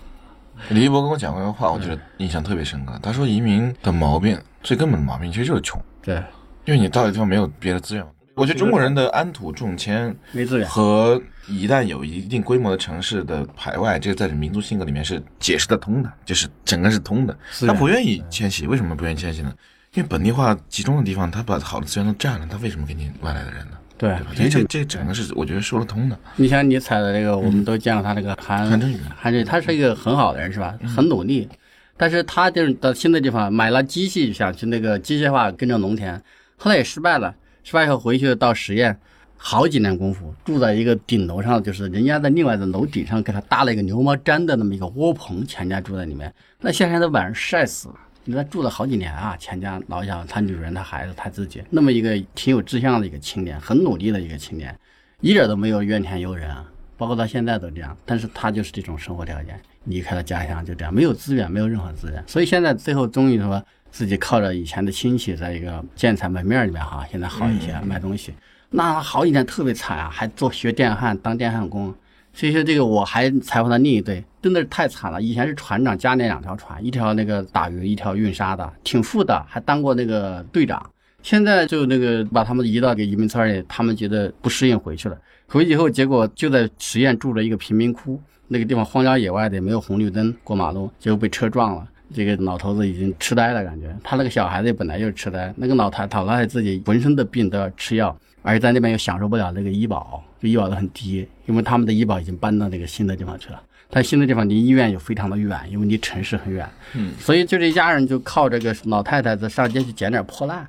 [0.68, 2.92] 李一博跟我讲过一个话，我觉得印象特别深刻。
[3.02, 6.22] 他说移民的毛病最根本的毛病其实就是穷，对，
[6.66, 8.04] 因为你到的地方没有别的资源。
[8.34, 17.36] 我觉得中国人的安土重迁没资源和一旦有一定规模的城市的排外，这个在民族性格里面是解释得通的，就是整个是通的。
[17.66, 19.52] 他不愿意迁徙，为什么不愿意迁徙呢？
[19.94, 23.78] 因为本地化集中的地方，他把好的资源都占了，他为什么给你外来的人呢？
[23.96, 26.18] 对，所以这这整个是我觉得说得通的。
[26.34, 30.74] 你像你采的这个，我们都见过他那个韩韩正宇，韩正他是一个很好的人，是吧？
[30.96, 31.48] 很努力，
[31.96, 36.20] 但是他就是到新的地方买了机器，想去那个机械化跟着农田，
[36.56, 37.32] 后来也失败了。
[37.64, 38.96] 失败以后回去到实验，
[39.38, 46.32] 好几年功夫住在一个顶楼上，就是人家在另外的楼顶上给他搭了一个牛毛毡的那么一个窝棚，全家住在里面。
[46.60, 47.94] 那夏天都晚上晒死了。
[48.24, 54.78] 你他住了好几年啊，全家老小，他女人、他孩子、他自己，那么一个挺有志向的一个青年，很努力的一个青年，
[55.20, 57.96] 一点都没有怨天尤人啊，包括到现在都这样。
[58.04, 63.64] 但是他就是这种生活条件，离开了家乡就这样，没有资源，没有任何资源，所以现在最后终于说。
[63.94, 68.34] 自己靠着以前的亲戚，在一个建材门面里面哈，现在好一些卖东西。
[68.70, 71.94] 那好几年特别惨啊，还做学电焊当电焊工。
[72.32, 75.22] 所以说这个我还采访他另一对，真的是太惨了。
[75.22, 80.84] 以前是船长家里两条船，一条那个打鱼，一条运沙的，挺富的，还当过那个队长。
[81.22, 85.16] 现在就那个把他们移到给移民村里，他们觉得不适应，回去了。
[85.46, 91.86] 回去以后，结果就在十堰住了一个贫民窟，那个地方荒郊野外的，没有红绿灯过马路，结果被车撞了。
[92.14, 103.60] 这个老头子已经痴呆了，感觉他那个小孩子本来就是痴呆，那个老太老太太自己浑身的病都要吃药，而且在那边又享受不了那个医保，就医保都很低，因为他们的医保已经搬到那个新的地方去了。
[103.90, 110.66] 他新的地方离医院又非常的远，因为离城市很远，嗯，所以就这一家人就靠这个老太太在上街去捡点破烂，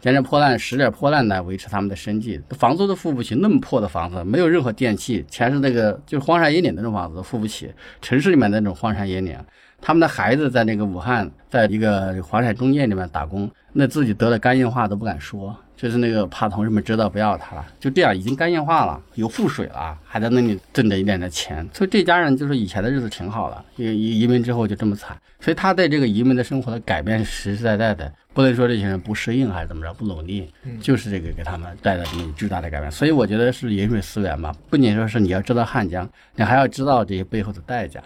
[0.00, 7.70] 捡点破烂拾点破烂来维持他们的生计，房租都付不起，那么破的房子，没有任何电器，全是那个就是荒山野岭那种房子都，付不起，
[8.02, 9.38] 城市里面那种荒山野岭。
[9.80, 30.50] 他们的孩子在那个武汉，在一个华彩中介里面打工，那自己得了肝硬化都不敢说，就是那个怕同事们知道不要他了，就这样已经肝硬化了，有腹水了，还在那里挣着一点点钱，所以这家人就是以前的日子挺好的，移移民之后就这么惨，所以他对这个移民的生活的改变是实实在在的，不能说这些人不适应还是怎么着，不努力，
[30.80, 38.02] 就是这个给他们带来这么巨大的改变，所以我觉得是饮水思源吧，不仅说是你要知道汉江，你还要知道这些背后的代价。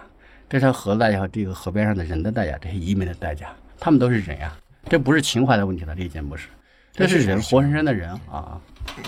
[0.50, 4.52] 这条河代价和这个河边上的人的代价，这些移民的代价，他们都是人呀，
[4.88, 6.48] 这不是情怀的问题了，这已经不是，
[6.92, 8.60] 这是人，活生生的人啊。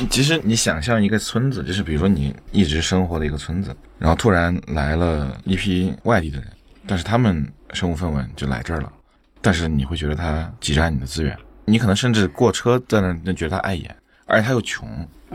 [0.08, 6.46] 其实你想象一个村子，就是比如说你一直生活的一个村子，然后突然来了一批外地的人，
[6.86, 8.92] 但是他们身无分文就来这儿了，
[9.40, 13.92] 但是你会觉得他挤占你的资源，你可能甚至过车在那能觉得他碍眼，
[14.26, 14.88] 而且他又穷。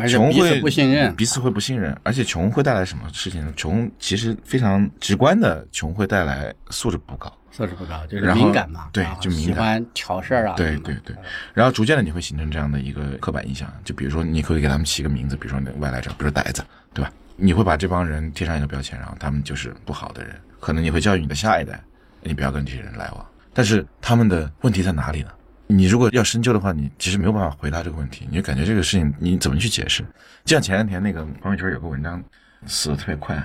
[0.06, 3.54] 穷会不信任，彼此会不信任，而且穷会带来什么事情呢？
[3.56, 11.16] 穷其实非常直观的，穷会带来素质不高，素质不高就是敏感嘛，对，就敏感，喜欢挑事儿啊，对对对，
[11.54, 16.62] 然后逐渐的你会形成这样的一个刻板印象，就比如说你可以给他们起个名字，比如说那外来者，比如说呆子，
[16.94, 17.10] 对吧？
[17.36, 21.80] 你会把这帮人贴上一个标签，然后他们就是不好的人，可能你会教育你的下一代，
[22.22, 25.30] 你不要跟这些人来往，但是他们的问题在哪里呢？
[25.68, 30.04] 你如果要深究的话，你其实没有办法回答这个问题，你就感觉这个事情你怎么去解释？
[30.46, 32.24] 就像前两天那个朋友圈有个文章
[32.66, 33.36] 死的特别快，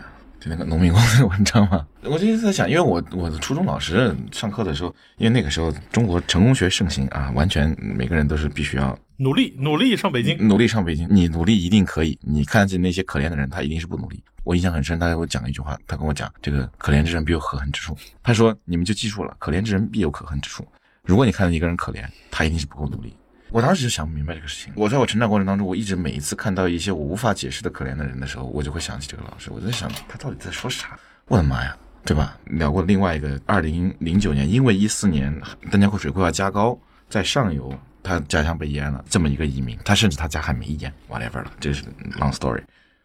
[0.40, 12.18] 就那个农民工那个文章嘛， 我就一直在想，因为我我的初中老师上课的时候，因为那个时候中国成功学盛行啊，完全每个人都是必须要努力努力上北京，努力上北京，你努力一定可以。
[12.22, 14.22] 你看见那些可怜的人，他一定是不努力。
[14.44, 17.96] 我印象很深，他给我讲了一句话，他跟我讲，这个可怜之人必有可恨之处。
[18.22, 20.66] 他说，你们就记住了，可怜之人必有可恨之处。
[21.04, 23.16] 如果你看到一个人可怜，他一定是不够努力。
[23.50, 24.72] 我当时就想不明白这个事情。
[24.76, 29.50] 我在我成长过程当中，我一直每一次看到一些我无法解释的可怜的人的时候，我就会想起这个老师。
[29.50, 30.98] 我在想，他到底在说啥？
[31.26, 32.38] 我的妈呀，对吧？
[32.46, 35.36] 聊过另外一个，二零零九年，因为一四年
[35.70, 36.78] 丹江口水库要加高，
[37.10, 41.82] 在上游他家乡被淹了，这么一个移民，他甚至他家还没淹，whatever 了，这是
[42.18, 42.62] long story。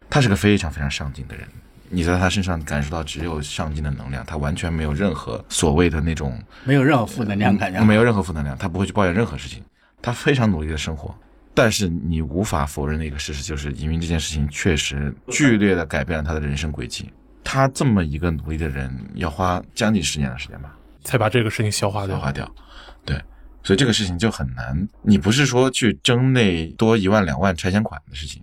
[0.08, 1.46] 他是个非常非常上进的人，
[1.90, 9.62] 你在他身上感受到只有上进的能量，他完全没有任何所谓的那种没有任何负能量感觉，没有任何负能量，他不会去抱怨任何事情，
[10.02, 11.14] 他非常努力的生活。
[11.54, 17.10] 但是你无法否认的一个事实就是，移民这件事情确实剧烈的改变了他的人生轨迹。
[17.42, 22.14] 他这么一个努力的人，要花将近十年的时间吧，才把这个事情消化掉。
[22.14, 22.54] 消化掉，
[23.04, 23.20] 对，
[23.64, 24.86] 所以这个事情就很难。
[25.02, 28.42] 你不是说去争那多一万两万拆迁款的事情。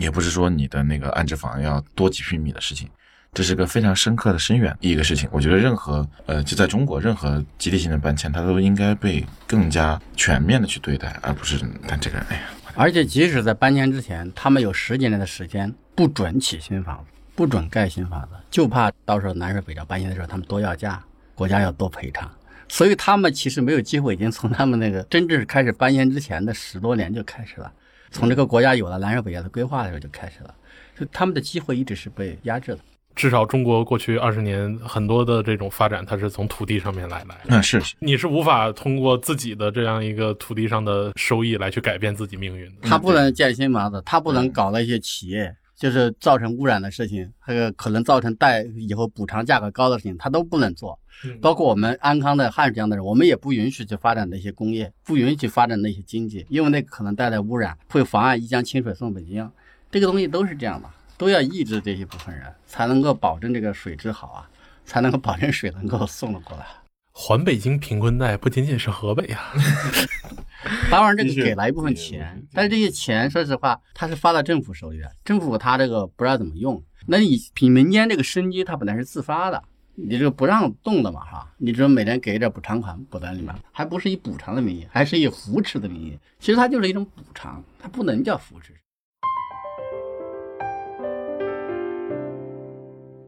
[0.00, 2.88] 也不是说你的那个安置房要多几平米的事情，
[3.32, 5.28] 这是个非常深刻的深远一个事情。
[5.32, 12.42] 我觉得任何呃，就在中国，任何集体性的搬迁，它都应该被更加全面的去对待，而不是但这个哎呀。
[12.74, 21.02] 而且即使在搬迁之前，他们有十几年的时间不准起新房子，不准盖新房子，就怕到时候南水北调搬迁的时候，他们多要价，
[21.34, 22.30] 国家要多赔偿。
[22.68, 27.70] 所以他们其实没有机会，已经从他们那个真正开始搬迁之前的十多年就开始了。
[28.10, 30.54] 从这个国家有了南水北调的规划的时候就开始了，
[30.98, 32.78] 就他们的机会一直是被压制的。
[33.16, 37.36] 至少中国过去二十年很多的这种发展，它是从土地上面来来。
[37.48, 42.88] 嗯，是是，你是无法通过自己的这样一个土地上的收益来去改变自己命运的。
[42.88, 51.00] 他不能建新房子，他不能搞那些企业，就是造成污染的事情，还有可能造成贷以后补偿价格高的事情，他都不能做。
[51.40, 59.50] 包括我们安康的汉水这样的人，我们也不允许去发展那些工业，不允许发展那些经济，因为那可能带来污染，会妨碍一江清水送北京。
[59.90, 64.50] 这个东西都是这样的，都要抑制这一部分人，才能够保证这个水质好啊，
[64.84, 66.66] 才能够保证水能够送得过来。
[67.22, 69.52] 环北京贫困带不仅仅是河北啊，
[70.90, 76.82] 当然这个给了一部分钱，但是这些钱说实话，它是发到政府手里的，政府它这个不知道怎么用。
[77.06, 79.62] 那你凭民间这个生机，它本来是自发的。
[79.96, 86.18] 你这个不让动的嘛，哈，你只能每年给一点补偿款补在里面，还不是以补偿的名义，还是以扶持的名义。
[86.38, 88.72] 其实它就是一种补偿，它不能叫扶持。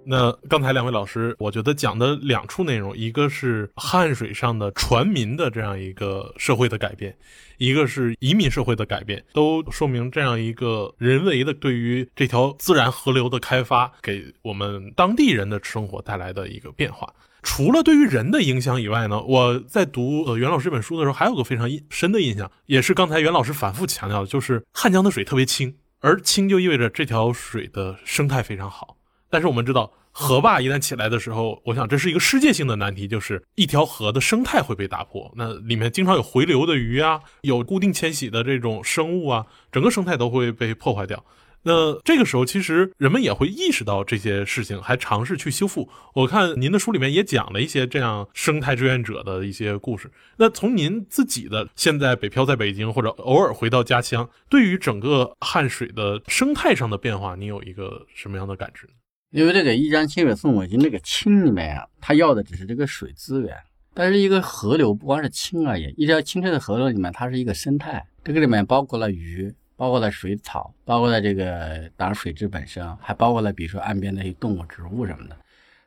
[0.04, 7.16] 那刚才两位老师，我觉得讲的两处内容，一个是汉水上的船民的这样一个社会的改变，
[7.58, 17.12] 一个是移民社会的改变，都说明这样一个人为的对于这条自然河流的开发，给我们当地人的生活带来的一个变化。
[17.44, 28.96] 除了对于人的影响以外呢，我在读呃袁老师这本书的时候，还有个非常印深的印象，也是刚才袁老师反复强调的，就是汉江的水特别清，而清就意味着这条水的生态非常好。
[29.32, 35.32] 但是我们知道，河坝一旦起来的时候，我想这是一个世界性的难题，就是一条河的生态会被打破。
[35.34, 41.24] 那里面经常有回流的鱼啊，有固定迁徙的这种生物啊，整个生态都会被破坏掉。
[41.62, 45.88] 那这个时候，其实人们也会意识到这些事情，还尝试去修复。
[46.12, 50.10] 我看您的书里面也讲了一些这样生态志愿者的一些故事。
[50.36, 58.92] 那从您自己的现在北漂在北京，或者偶尔回到家乡，对于整个汉水的生态上的变化，你有一个什么样的感知呢？
[59.32, 63.56] 因为这个一江清水送北京，这个清里面啊，它要的只是这个水资源。
[63.94, 75.36] 但是一个河流不光是清而已，一条清澈的河流里面，它是一个生态，这个里面包括了鱼，包括了水草，包括了这个当然水质本身，还包括了比如说岸边的一些动物、植物什么的。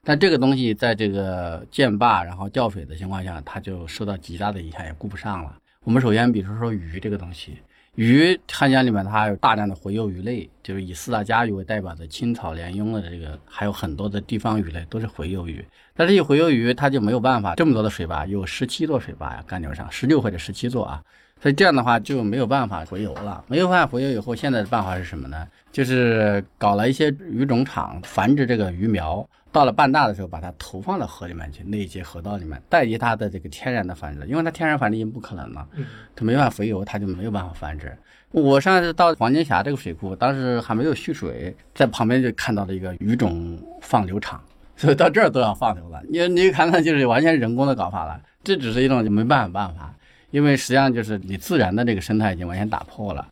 [0.03, 5.55] 但这个东西在这个建坝然后调水的情况下，它就受到极大的影响，也顾不上了。
[5.83, 7.59] 我们首先比如说鱼这个东西。
[7.95, 15.63] 鱼，汉江里面它有大量的洄游鱼类，就是以四大家鱼为代表的青草鲢鳙的这个，还有很多的地方鱼类都是洄游鱼。
[15.95, 21.01] 但是，一洄游鱼它就没有办法这么多的水坝，有十七座水坝呀，干流上十六或者十七座啊，
[21.41, 23.41] 所以这样的话就没有办法洄游了。
[23.47, 25.47] 没有办法洄游以后，现在的办法是什么呢？
[25.71, 29.25] 就是搞了一些鱼种场繁殖这个鱼苗。
[29.56, 35.66] 到了半大的时候，把它投放到河里面去，那一节河道里面，代替它的这个天然的繁殖，因为它天然繁殖已经不可能了，
[36.14, 37.97] 它没办法洄游，它就没有办法繁殖。
[38.32, 44.43] 我上次到黄金峡这个水库，当时还没有蓄水，在旁边就看到了一个鱼种放流场，
[44.76, 46.03] 所以到这儿都要放流了。
[46.10, 49.95] 你你看，那就是完全人工的搞法了，这只是一种没办法办法。
[50.32, 53.26] 因为实际上就是你自然的这个生态已经完全打破了。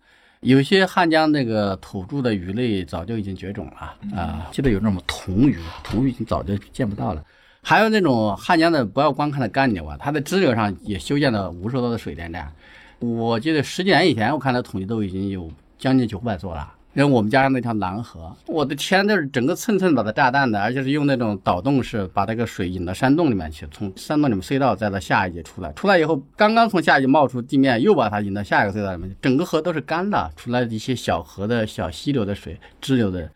[0.43, 7.23] 有些汉江那个土著的鱼类早就已经绝种了啊，记得有那种铜鱼，铜鱼已经早就见不到了。
[7.61, 12.51] 还有那种汉江的，不要光看它干流啊，它的支流上也修建了无数多的水电站。
[12.99, 16.73] 我记得十几年以前，我看它统计都已经有将近九百座了。
[16.95, 33.27] 因为我们家那条南河，我的天，那是整个寸寸把它炸弹的，而且是用那种导洞式把那个水引到山洞里面去，从山洞里面隧道再到下一节出来，出来以后刚刚从下一节冒出地面，又把它引到下一个隧道里面，整个河都是干的，出来一些小河的小溪流的水支流的，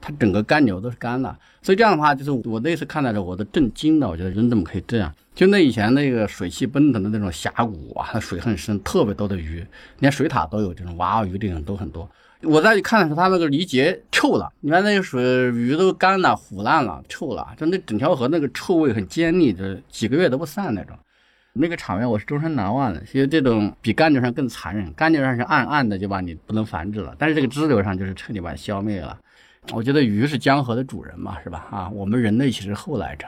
[0.00, 5.14] 它整个干流都是干的，所以这样的话，就是我那次看到的，我都震惊了，我觉得人怎么可以这样？
[5.36, 9.64] 就那以前那个水汽奔腾的那种峡谷啊，它水很深，特别多的鱼，
[10.00, 12.08] 连水獭都有这种娃娃鱼，这种都很多。
[12.46, 15.22] 我再去看的时候，它那个泥结臭了，你看那个水
[15.52, 20.96] 鱼都干了、腐烂了、臭了，就那整条河那个臭味很尖利，就几个月都不散那种。
[21.52, 23.00] 那个场面我是终身难忘的。
[23.04, 29.16] 其实这种比干流上更残忍，干流上是暗暗的就把你不能繁殖了，但是这个支流上就是彻底把它消灭了。
[29.72, 31.66] 我觉得鱼是江河的主人嘛，是吧？
[31.70, 33.26] 啊，我们人类其实后来者，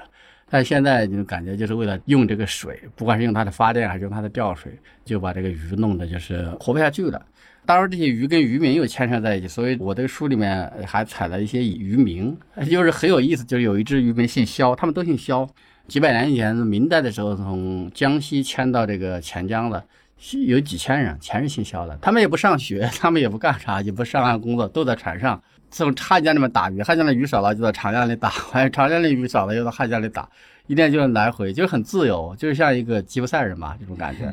[0.50, 7.22] 但现在就感觉就是为了用这个水，不管是用它的发电还是用它的调水，就把这个鱼弄得就是活不下去了。
[7.66, 12.34] 当然，这些鱼跟渔民又牵扯在一起，所以我这个书里面还采了一些渔民，
[12.70, 13.42] 就是很有意思。
[13.42, 15.46] 就是有一只渔民姓萧，他们都姓萧。
[15.88, 19.84] 几百年以前，明代的时候，从江西迁到这个钱江的，
[20.46, 21.98] 有几千人，全是姓萧的。
[22.00, 25.40] 他们也不上学，他们也不干啥，也不上岸工作，都在船上
[25.70, 26.80] 从汉江里面打鱼。
[26.82, 28.30] 汉江的鱼少了，就在长江里打；
[28.70, 30.28] 长江的鱼少了，又到汉江里打，
[30.68, 34.32] 一天就是来回，就很自由，就是像一个吉普赛人嘛，这种感觉。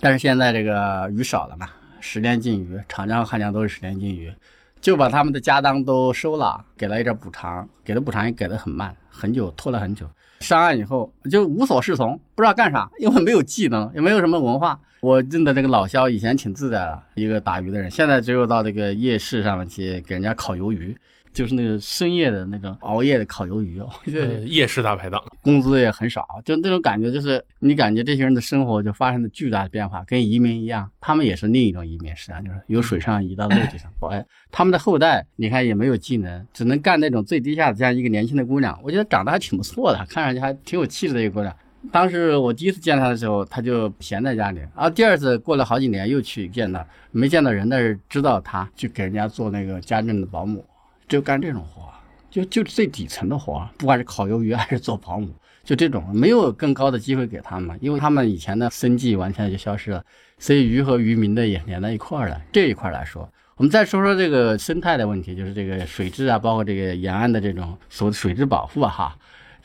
[0.00, 1.68] 但是现在这个鱼少了嘛。
[2.02, 4.34] 十年禁渔，长江和、汉江都是十年禁渔，
[4.80, 10.04] 就把他们的家当都收了，给了一点补偿，给的补偿也给的很慢，很久拖了很久。
[10.40, 14.78] 上岸以后就无所适从，不知道干啥，因为没有技能，也没有什么文化。
[15.00, 20.96] 我认得这个老肖以前挺自在的，一个打鱼的人，现在只有到这个夜市上面去给人家烤鱿鱼。
[21.32, 23.88] 就是那个深夜的那个熬夜的烤鱿鱼哦，
[24.46, 33.90] 夜市大排档，工资也很少，就那种感觉，就是你感觉这些人的生活就发生了巨大的变化，跟移民一样，他们也是另一种移民，实际上就是由水上移到陆地上。
[34.10, 41.54] 哎，他们的后代你看也没有技能，只能干那种最低下的，这样一个年轻的姑娘，我觉得长得还挺不错的，看上去还挺有气质的一个姑娘。
[41.90, 50.64] 当时我第一次见她的时候，她就闲在家里，然后第二次过了好几年又去见她，没见到人，但是知道她，去给人家做那个家政的保姆。
[51.12, 51.92] 就干这种活，
[52.30, 55.28] 就就最底层的活，不管是烤鱿鱼还是做保姆，
[55.62, 60.02] 就这种没有更高的机会给他们，因为他们以前的生计完全就消失了，
[60.38, 62.40] 所以鱼和渔民的也连在一块儿了。
[62.50, 69.18] 这一块来说，我们再说说这个生态的问题，就是这个水质啊，包括这个沿岸的这种所谓水质保护啊，哈，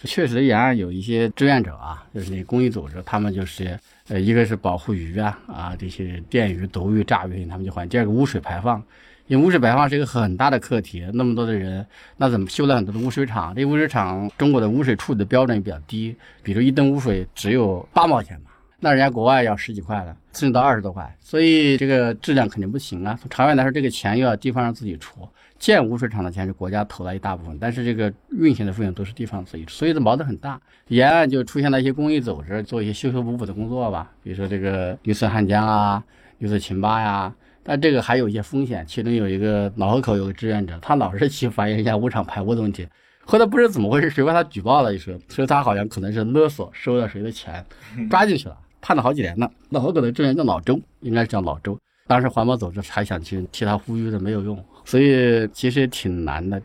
[0.03, 3.79] 确实沿岸有一些志愿者啊，就是那公益组织，他们就是
[4.09, 8.83] 呃，一个是保护鱼啊啊这些电鱼、毒鱼、炸鱼，他们就管；第二个污水排放。
[9.27, 13.53] 因为污水排放是一个很大的课题，那么多的人，那怎么修了很多的污水厂？
[13.53, 23.19] 这污水厂中国的污水处理的标准也比较低，比如一吨污水只有八毛钱嘛，那人家国外要十几块的，甚至到二十多块，所以这个质量肯定不行啊。
[23.21, 25.27] 从长远来说，这个钱又要地方上自己出，
[25.59, 30.57] 建污水厂的钱是国家投了一大部分，但是这个运行的费用都是地方自己出，所以这矛盾很大。
[30.87, 36.01] 沿岸就出现了一些公益组织做一些修修补补的工作吧，比如说这个绿色汉江啊，
[36.37, 37.33] 绿色秦巴呀。
[37.67, 42.87] 但这个还有一些风险，其中有一个老河口有个志愿者，他老是去反映一下污厂排污的问题，
[43.25, 47.65] 后来不知道怎么回事，谁把他举报了一声，说他好像可能是勒索收了谁的钱，
[48.09, 49.51] 抓进去了，判了好几年呢。
[49.71, 56.61] 老河口的志愿叫老周，应该是叫老周，当时环保组织还想去替他呼吁的没有用，所以其实也挺难的。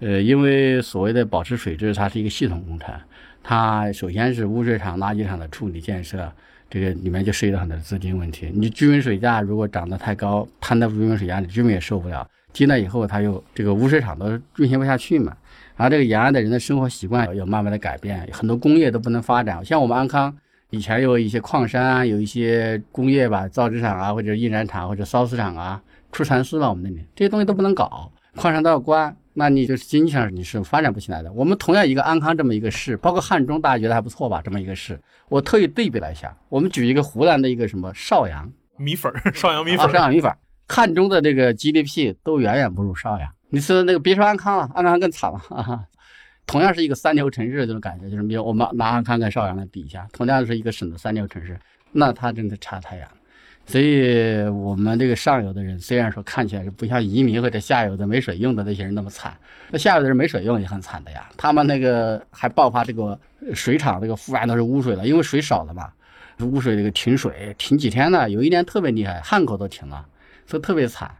[0.00, 2.92] 呃，因为所谓的保持水质，它是一个系统工程，
[3.44, 6.32] 它首先是污水厂、垃圾场的处理建设。
[6.72, 8.50] 这个里面就涉及到很多资金问题。
[8.54, 12.26] 你居民水价如果涨得太高，摊在居民水价里，居民也受不了。
[12.50, 15.36] 低了以后，他又这个污水厂都运行不下去嘛。
[15.76, 19.62] 然后这个沿岸的人的生活习惯要慢慢的改变，很多工业都不能发展。
[19.62, 20.34] 像我们安康
[20.70, 26.70] 以前有一些矿山啊，有一些工业吧，造纸厂啊，或者印染厂或者烧瓷厂啊，出蚕丝了。
[26.70, 29.14] 我们那里这些东西都不能搞，矿山都要关。
[29.34, 31.32] 那你就是经济上你是发展不起来的。
[31.32, 34.40] 我们同样一个安康这么一个市，包括汉中，大家觉得还不错吧？
[34.44, 36.36] 这么一个市，我特意对比了一下。
[36.48, 40.30] 我们举一个湖南的一个什么邵阳米粉， 邵阳米粉，邵阳米粉，
[40.68, 43.28] 汉中的这个 GDP 都远远不如邵阳。
[43.48, 45.40] 你说那个别说安康了，安康更惨了。
[46.46, 51.58] 同样是一个三流城市这种感觉，就是比如我们拿安康跟邵阳来比一下，同样是一个省的三流城市，
[51.92, 53.12] 那它真的差太远了。
[53.72, 59.34] 所以，我们这个上游的人虽然说看起来是不像移民或者下游的没水用的那些人那么惨，
[59.70, 61.26] 那下游的人没水用也很惨的呀。
[61.38, 63.18] 他们那个还爆发这个
[63.54, 65.90] 水厂这个污染都是污水了，因为水少了嘛，
[66.40, 68.28] 污水这个停水停几天呢？
[68.28, 70.06] 有一年特别厉害，汉口都停了，
[70.44, 71.10] 所以特别惨。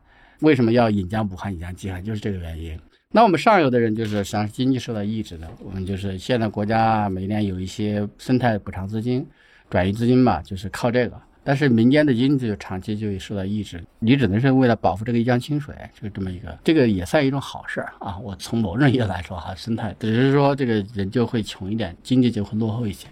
[0.40, 2.04] 为什么要引江补汉、引江济汉？
[2.04, 2.78] 就是这个原因。
[3.12, 5.48] 那我们上游的人就是实际上经济受到抑制的。
[5.64, 9.26] 我们就是现在国家每年有一些生态补偿资金、
[9.70, 11.18] 转移资金吧，就是靠这个。
[11.44, 18.16] 但是民间的经济长期就会受到抑制，你只能是为了保护这个一江清水，就这么一个，这个也算一种好事儿啊。
[18.18, 23.08] 我从某种意义来说哈，生态只是说这个人就会穷一点，经济就会落后一些。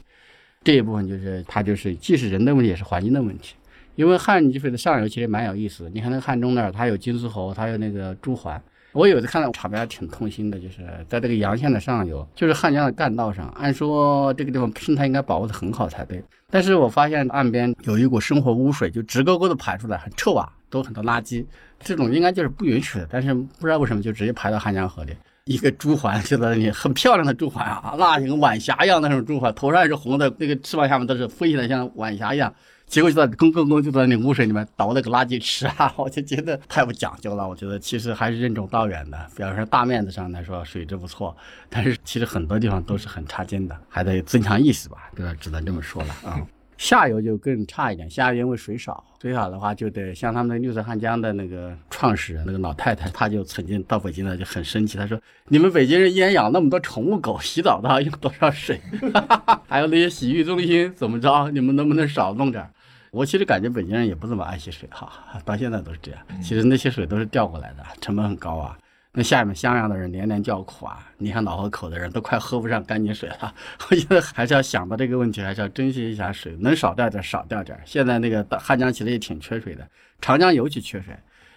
[0.63, 3.55] 这一部分就是它就是既是人的问题，也是环境的问题。
[3.97, 8.59] 因为汉积水的上游其实蛮有意思的，你看那个汉中那儿，它有金丝猴，它有那个朱鹮。
[8.93, 13.49] 我有一次看到场面还挺痛心的，就是在这个阳县的上游，就是汉江的干道上。
[13.51, 21.45] 按说这个地方生态应该保护的很好才对，但是我发现岸边有一股生活污水，就直勾勾的排出来，很臭啊，都很多垃圾。
[21.79, 25.13] 这种应该就是不允许的，但是不知道为什么就直接排到汉江河里。
[25.45, 32.53] 一个朱鹮就在那里，很漂亮的朱鹮啊，那像晚霞一样那种朱鹮，头上也是红的，那个翅膀下面都是飞起来像晚霞一样。
[32.91, 35.95] 结果就在咣咣咣就在那污水里面倒那个垃圾池啊！
[35.97, 37.49] 我就觉得太不讲究了。
[37.49, 39.17] 我觉得其实还是任重道远的。
[39.37, 41.35] 比方说大面子上来说水质不错，
[41.69, 45.33] 但是其实很多地方都是很差劲的，还得增强意识吧，对？
[45.37, 46.45] 只能这么说了啊。
[46.79, 55.17] 下游就更差一点，下游因为水少，水少的话就得像他们那绿色汉江的那个创始人那个老太太，她就曾经到北京来就很生气，她说
[55.47, 58.81] ：“你们北京人一年养那么多宠物狗，洗澡都要用多少水？
[59.69, 61.49] 还有那些洗浴中心怎么着？
[61.53, 62.69] 你们能不能少弄点？”
[63.11, 65.11] 我其实感觉北京人也不怎么爱惜水哈，
[65.45, 66.21] 到现在都是这样。
[66.41, 68.79] 其实那些水都是调过来的，成本很高啊。
[69.13, 73.53] 那下面襄阳的人连连叫苦啊，你看老河口的人都快喝不上干净水了。
[73.91, 77.77] 我觉得还是要想到这个问题，还是要珍惜一下水，能少掉点少掉点。
[77.85, 79.85] 现在那个汉江其实也挺缺水的，
[80.21, 81.13] 长江尤其缺水。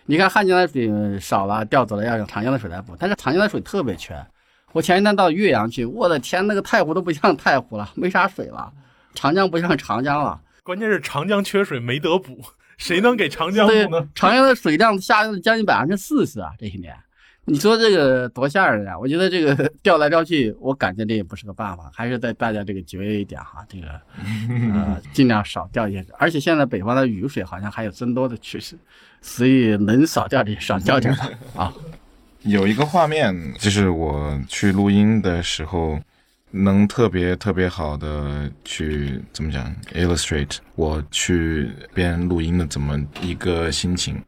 [0.05, 4.15] 你看汉江的水少了，调走了，要用长江的水来补，但是长江的水特别缺。
[4.71, 8.73] 我前一段到岳阳去，我的天，那个太湖都不像太湖了，没啥水了。
[9.13, 10.41] 长江不像长江了。
[10.63, 12.41] 关键是长江缺水没得补，
[12.77, 14.07] 谁能给长江补呢？
[14.15, 16.51] 长江的水量下降了将近百分之四十啊！
[16.57, 16.95] 这些年，
[17.43, 18.97] 你说这个多吓人啊！
[18.97, 23.87] 我觉得这个 调来调去，我感觉这也不是个办法，还是在大家这个节约一点哈，这个
[24.73, 26.05] 呃尽量少调一些。
[26.17, 28.77] 而且现在北方的雨水好像还有增多的趋势，
[29.21, 31.13] 所以能少调点少调点
[31.57, 31.73] 啊。
[32.43, 35.99] 有一个画面，就是我去录音的时候。
[36.55, 44.21] 能特别特别好的去怎么讲？illustrate 我去边录音的怎么一个心情？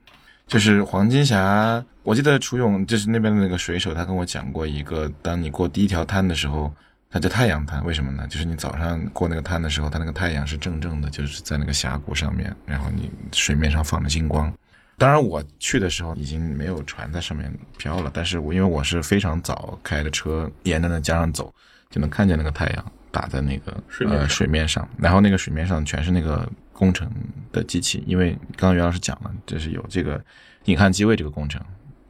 [0.47, 6.73] 就是黄金峡，我记得楚勇就是那边的那个水手，他跟我讲过一个，当你过第一条滩的时候，
[7.11, 8.25] 它叫太阳滩，为什么呢？
[8.27, 14.51] 就是你早上过那个滩的时候，它那个太阳是正正的，就是在那个峡谷上面，然后你水面上放着金光。
[14.97, 21.53] 当然我去的时候已经没有船在上面飘了，但是我因为我是非常早开的车，沿着那江上走。
[21.89, 27.09] 就能看见那个太阳打在那个呃水面上，然后那个水面上全是那个工程
[27.51, 30.23] 的机器，因为刚刚袁老师讲了，就是有这个
[30.65, 31.61] 引汉机位这个工程，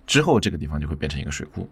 [0.07, 1.69] 之后这个地方就会变成一个水库，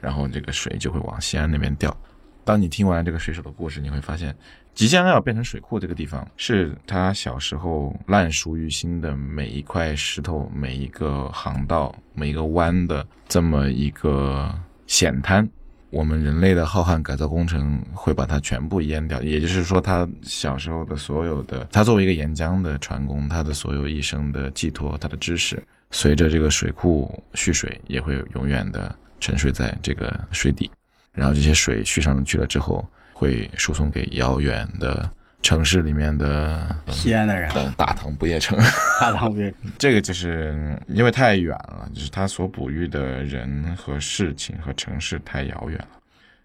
[0.00, 1.96] 然后这个水就会往西安那边调。
[2.44, 4.36] 当你听完这个水手的故事，你会发现，
[4.74, 14.54] 即将要变成水库这个地方，是他小时候烂熟于心的每一块石头、每一个航道、每一个弯的这么一个
[14.86, 15.48] 险滩。
[15.94, 30.68] 我们人类的浩瀚改造工程会把它全部淹掉，也就是说，他小时候的所有的，他作为一个岩浆的船工，他的所有一生的寄托，他的知识，随着这个水库蓄水，也会永远的沉睡在这个水底。
[31.12, 35.08] 然后这些水蓄上去了之后，会输送给遥远的
[35.44, 38.58] 城市里面的西安的人，大唐不夜城。
[38.98, 45.88] 大唐不夜城， 这个就是因为太远了，就是他所哺育的人和事情和城市太遥远了。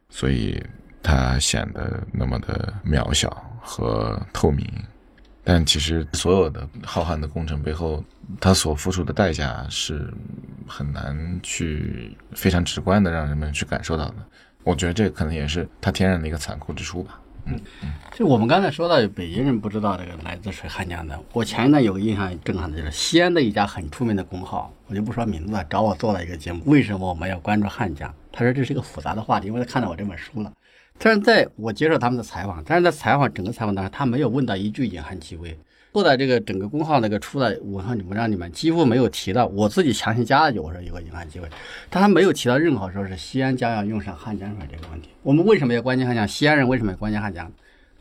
[0.10, 0.62] 所以
[1.02, 3.30] 它显得那么的渺小
[3.62, 4.68] 和透明，
[5.46, 8.04] 但其实所有的浩瀚的工程背后，
[8.42, 10.14] 它所付出的代价是
[10.68, 14.16] 很难去非常直观的让人们去感受到的。
[14.64, 17.18] 我觉得这可能也是它天然的一个残酷之处吧。
[17.52, 17.90] 嗯。
[18.12, 28.14] 就我们刚才说到北京人不知道这个来自谁汉江的，我前一段有个印象震撼的就是西安的一家很出名的工号，我就不说名字了，找我做了一个节目，为什么我们要关注汉江？
[28.32, 30.52] 他说这是一个复杂的话题，因为他看到我这本书了。
[30.98, 35.58] 但是在我接受他们的采访，但是在采访整个采访当中，他没有问到一句隐汉机位。
[35.92, 41.50] 后来这个整个公号那个出来文章文章里面几乎没有提到，我自己强行加了句，我说有个隐汉机会，
[41.90, 45.10] 但他没有提到任何说是西安将要用上汉江水这个问题。
[45.24, 46.28] 我们为什么要关心汉江？
[46.28, 47.52] 西安人为什么要关心汉江？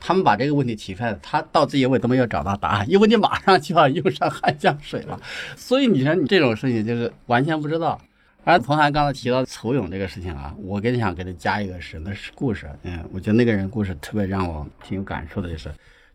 [0.01, 5.20] 他们把这个问题提出来了，他到这一位都没有找到答案，因为你马上就要用上汉江水了。
[5.57, 8.01] 所以你说你这种事情就是完全不知道。
[8.45, 15.68] 而彭涵刚才提到仇勇这个事情啊，我跟你想给他加一个是那是故事，嗯，我觉得那个人故事特别让我挺有感触的，就是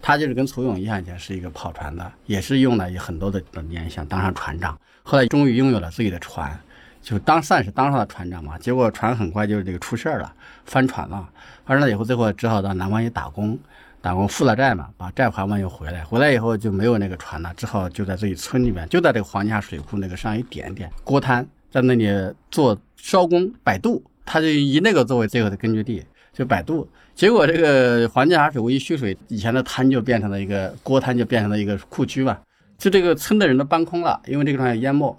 [0.05, 6.59] 他就是跟楚勇一样，也是一个跑船的，也是用了很多的年想当上船长，后来终于拥有了自己的船，
[7.01, 8.57] 就当算是当上了船长嘛。
[8.57, 10.33] 结果船很快就这个出事儿了，
[10.65, 11.29] 翻船了，
[11.65, 13.57] 翻船了以后，最后只好到南方去打工，
[14.01, 22.11] 打工负了债嘛，把债还完又回来，回来以后就没有那个船了，只好就在自己村里面，就在这个黄家水库那个上一点点锅滩，在那里
[22.51, 26.03] 做烧工摆渡，他就以那个作为最后的根据地，
[26.33, 26.87] 就摆渡。
[27.15, 32.41] 结果这个黄家水库一蓄水，以前的滩就变成了一个锅滩，就变成了一个库区吧。
[32.77, 35.15] 就这个村的人都搬空了，因为这个船要淹没，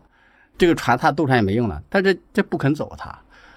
[0.59, 1.81] 这个船他渡船也没用了。
[1.89, 3.17] 但这这不肯走他。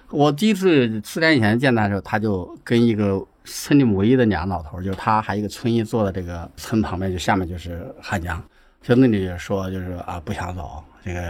[0.10, 8.41] 我第一次四年以前见他的时候，他就跟一个村里唯一的两个老头，就是他还有一个村医坐在这个村旁边，就下面就是汉江，
[8.82, 11.22] 就那里说就是啊不想走，这个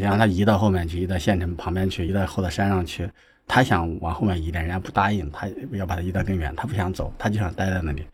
[0.00, 3.08] 让他移到后面去，移到县城旁边去，移到后到山上去。
[3.46, 8.04] 他想往后面移点，人家不答应，他要把他移到更远，他不想走，他就想待在那里。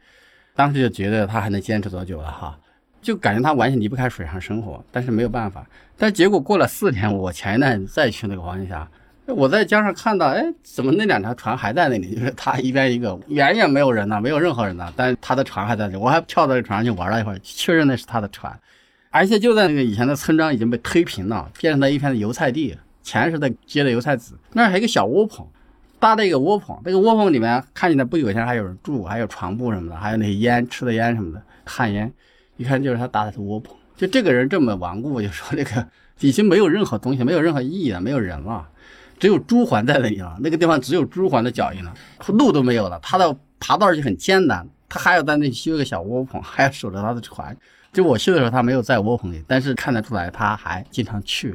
[0.55, 2.59] 当时就觉得他还能坚持多久了哈，
[3.01, 5.65] 就感觉他完全离不开水上生活，但是没有办法。
[5.97, 8.87] 但结果过了四天，我前一段再去那个黄金峡，
[9.27, 12.15] 我在江上看到，哎，怎么那两条船还在那里？
[12.17, 15.97] 就是他一边一个，远远没有人呢，没有任何人呢，但是他的船还在那里。
[15.97, 18.59] 我还跳到这船上去玩了一会儿，确认那是他的船，
[19.11, 22.77] 而且就在那个以前的村庄已经被推平了，变成了一片油菜地。
[23.03, 25.47] 前是在接的油菜籽，那儿还有一个小窝棚，
[25.99, 26.79] 搭的一个窝棚。
[26.85, 32.13] 这个窝棚里面看起来不有钱，还有人住，还有床铺什么的，还有那些烟吃的烟什么的旱烟，
[32.57, 33.75] 一看就是他搭的窝棚。
[33.97, 35.87] 就这个人这么顽固，就说这个
[36.21, 38.67] 已经没有任何东西，没有任何意义了，没有人了，
[39.19, 40.39] 只有朱鹮在那里了。
[40.41, 41.93] 那个地方只有朱鹮的脚印了，
[42.29, 42.99] 路都没有了。
[43.03, 47.55] 他的爬道就很艰难，他还要在那修一个小窝棚，还要守着他的船。
[47.93, 51.55] 就我去的时候，他没有在窝棚里，但是看得出来他还经常去。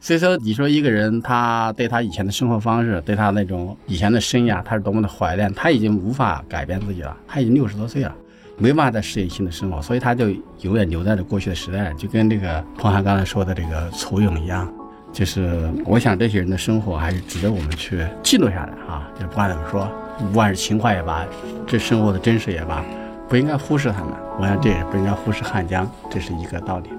[0.00, 5.52] 所以说，你说一个人，他对他以前的生活方式，对他那种以前的生涯，他是多么的怀念。
[5.54, 8.14] 他已经无法改变自己了，他已经六十多岁了，
[8.56, 10.30] 没办法再适应新的生活，所以他就
[10.60, 14.72] 永远留在了过去的时代，就跟这个彭涵刚才说的这个楚勇一样。
[15.10, 19.08] 就是我想，这些人的生活还是值得我们去记录下来啊！
[19.18, 21.26] 就不管怎么说，不管是情怀也罢，
[21.66, 22.84] 这生活的真实也罢，
[23.26, 24.12] 不应该忽视他们。
[24.38, 26.90] 我想这也不应该忽视汉江，这是一个道理。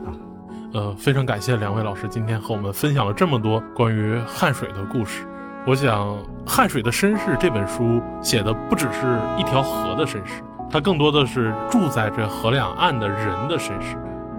[0.71, 5.25] 呃，非常感谢两位老师今天和我们分享了这么多关于汉水的故事。
[5.65, 6.09] 我想，
[6.45, 13.97] 《汉水的身世》这本书写的不只是一条河的身世，它更多的是住在这河两岸的人的身世。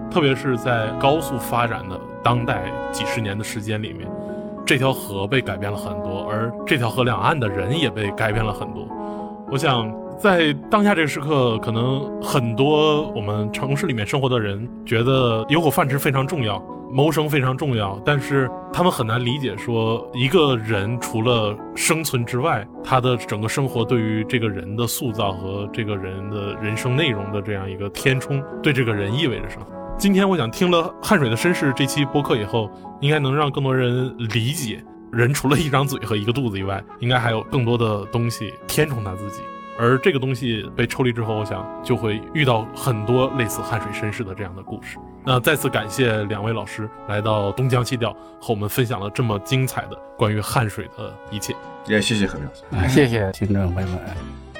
[0.09, 4.09] 特别是在高速发展的当代几十年的时间里面，
[4.65, 8.87] 这条河被改变了很多，而这条河两岸的人也被改变了很多。
[9.51, 9.93] 我想。
[10.21, 29.65] 在当下这个时刻，可能很多我们城市里面生活的人觉得有口饭吃非常重要，谋生非常重要，但是他们很难理解，说一个人除了生存之外，他的整个生活对于这个人的塑造和这个人的人生内容的这样一个填充，对这个人意味着什么。
[29.97, 32.69] 今天我想听了《汗水的绅士》这期播客以后，
[32.99, 39.41] 应该能让更多人理解，人除了一张嘴和一个肚子以外，应该还有更多的东西填充他自己。
[39.77, 44.97] 而这个东西被抽离之后，我想就会遇到很多类似汉水绅士的这样的故事。
[45.23, 51.55] 那再次感谢两位老师来到东江西调，和我们分享了这么精彩的关于汉水的一切。
[51.87, 52.37] 也谢谢何
[52.71, 54.50] 老师，谢谢听众朋友们。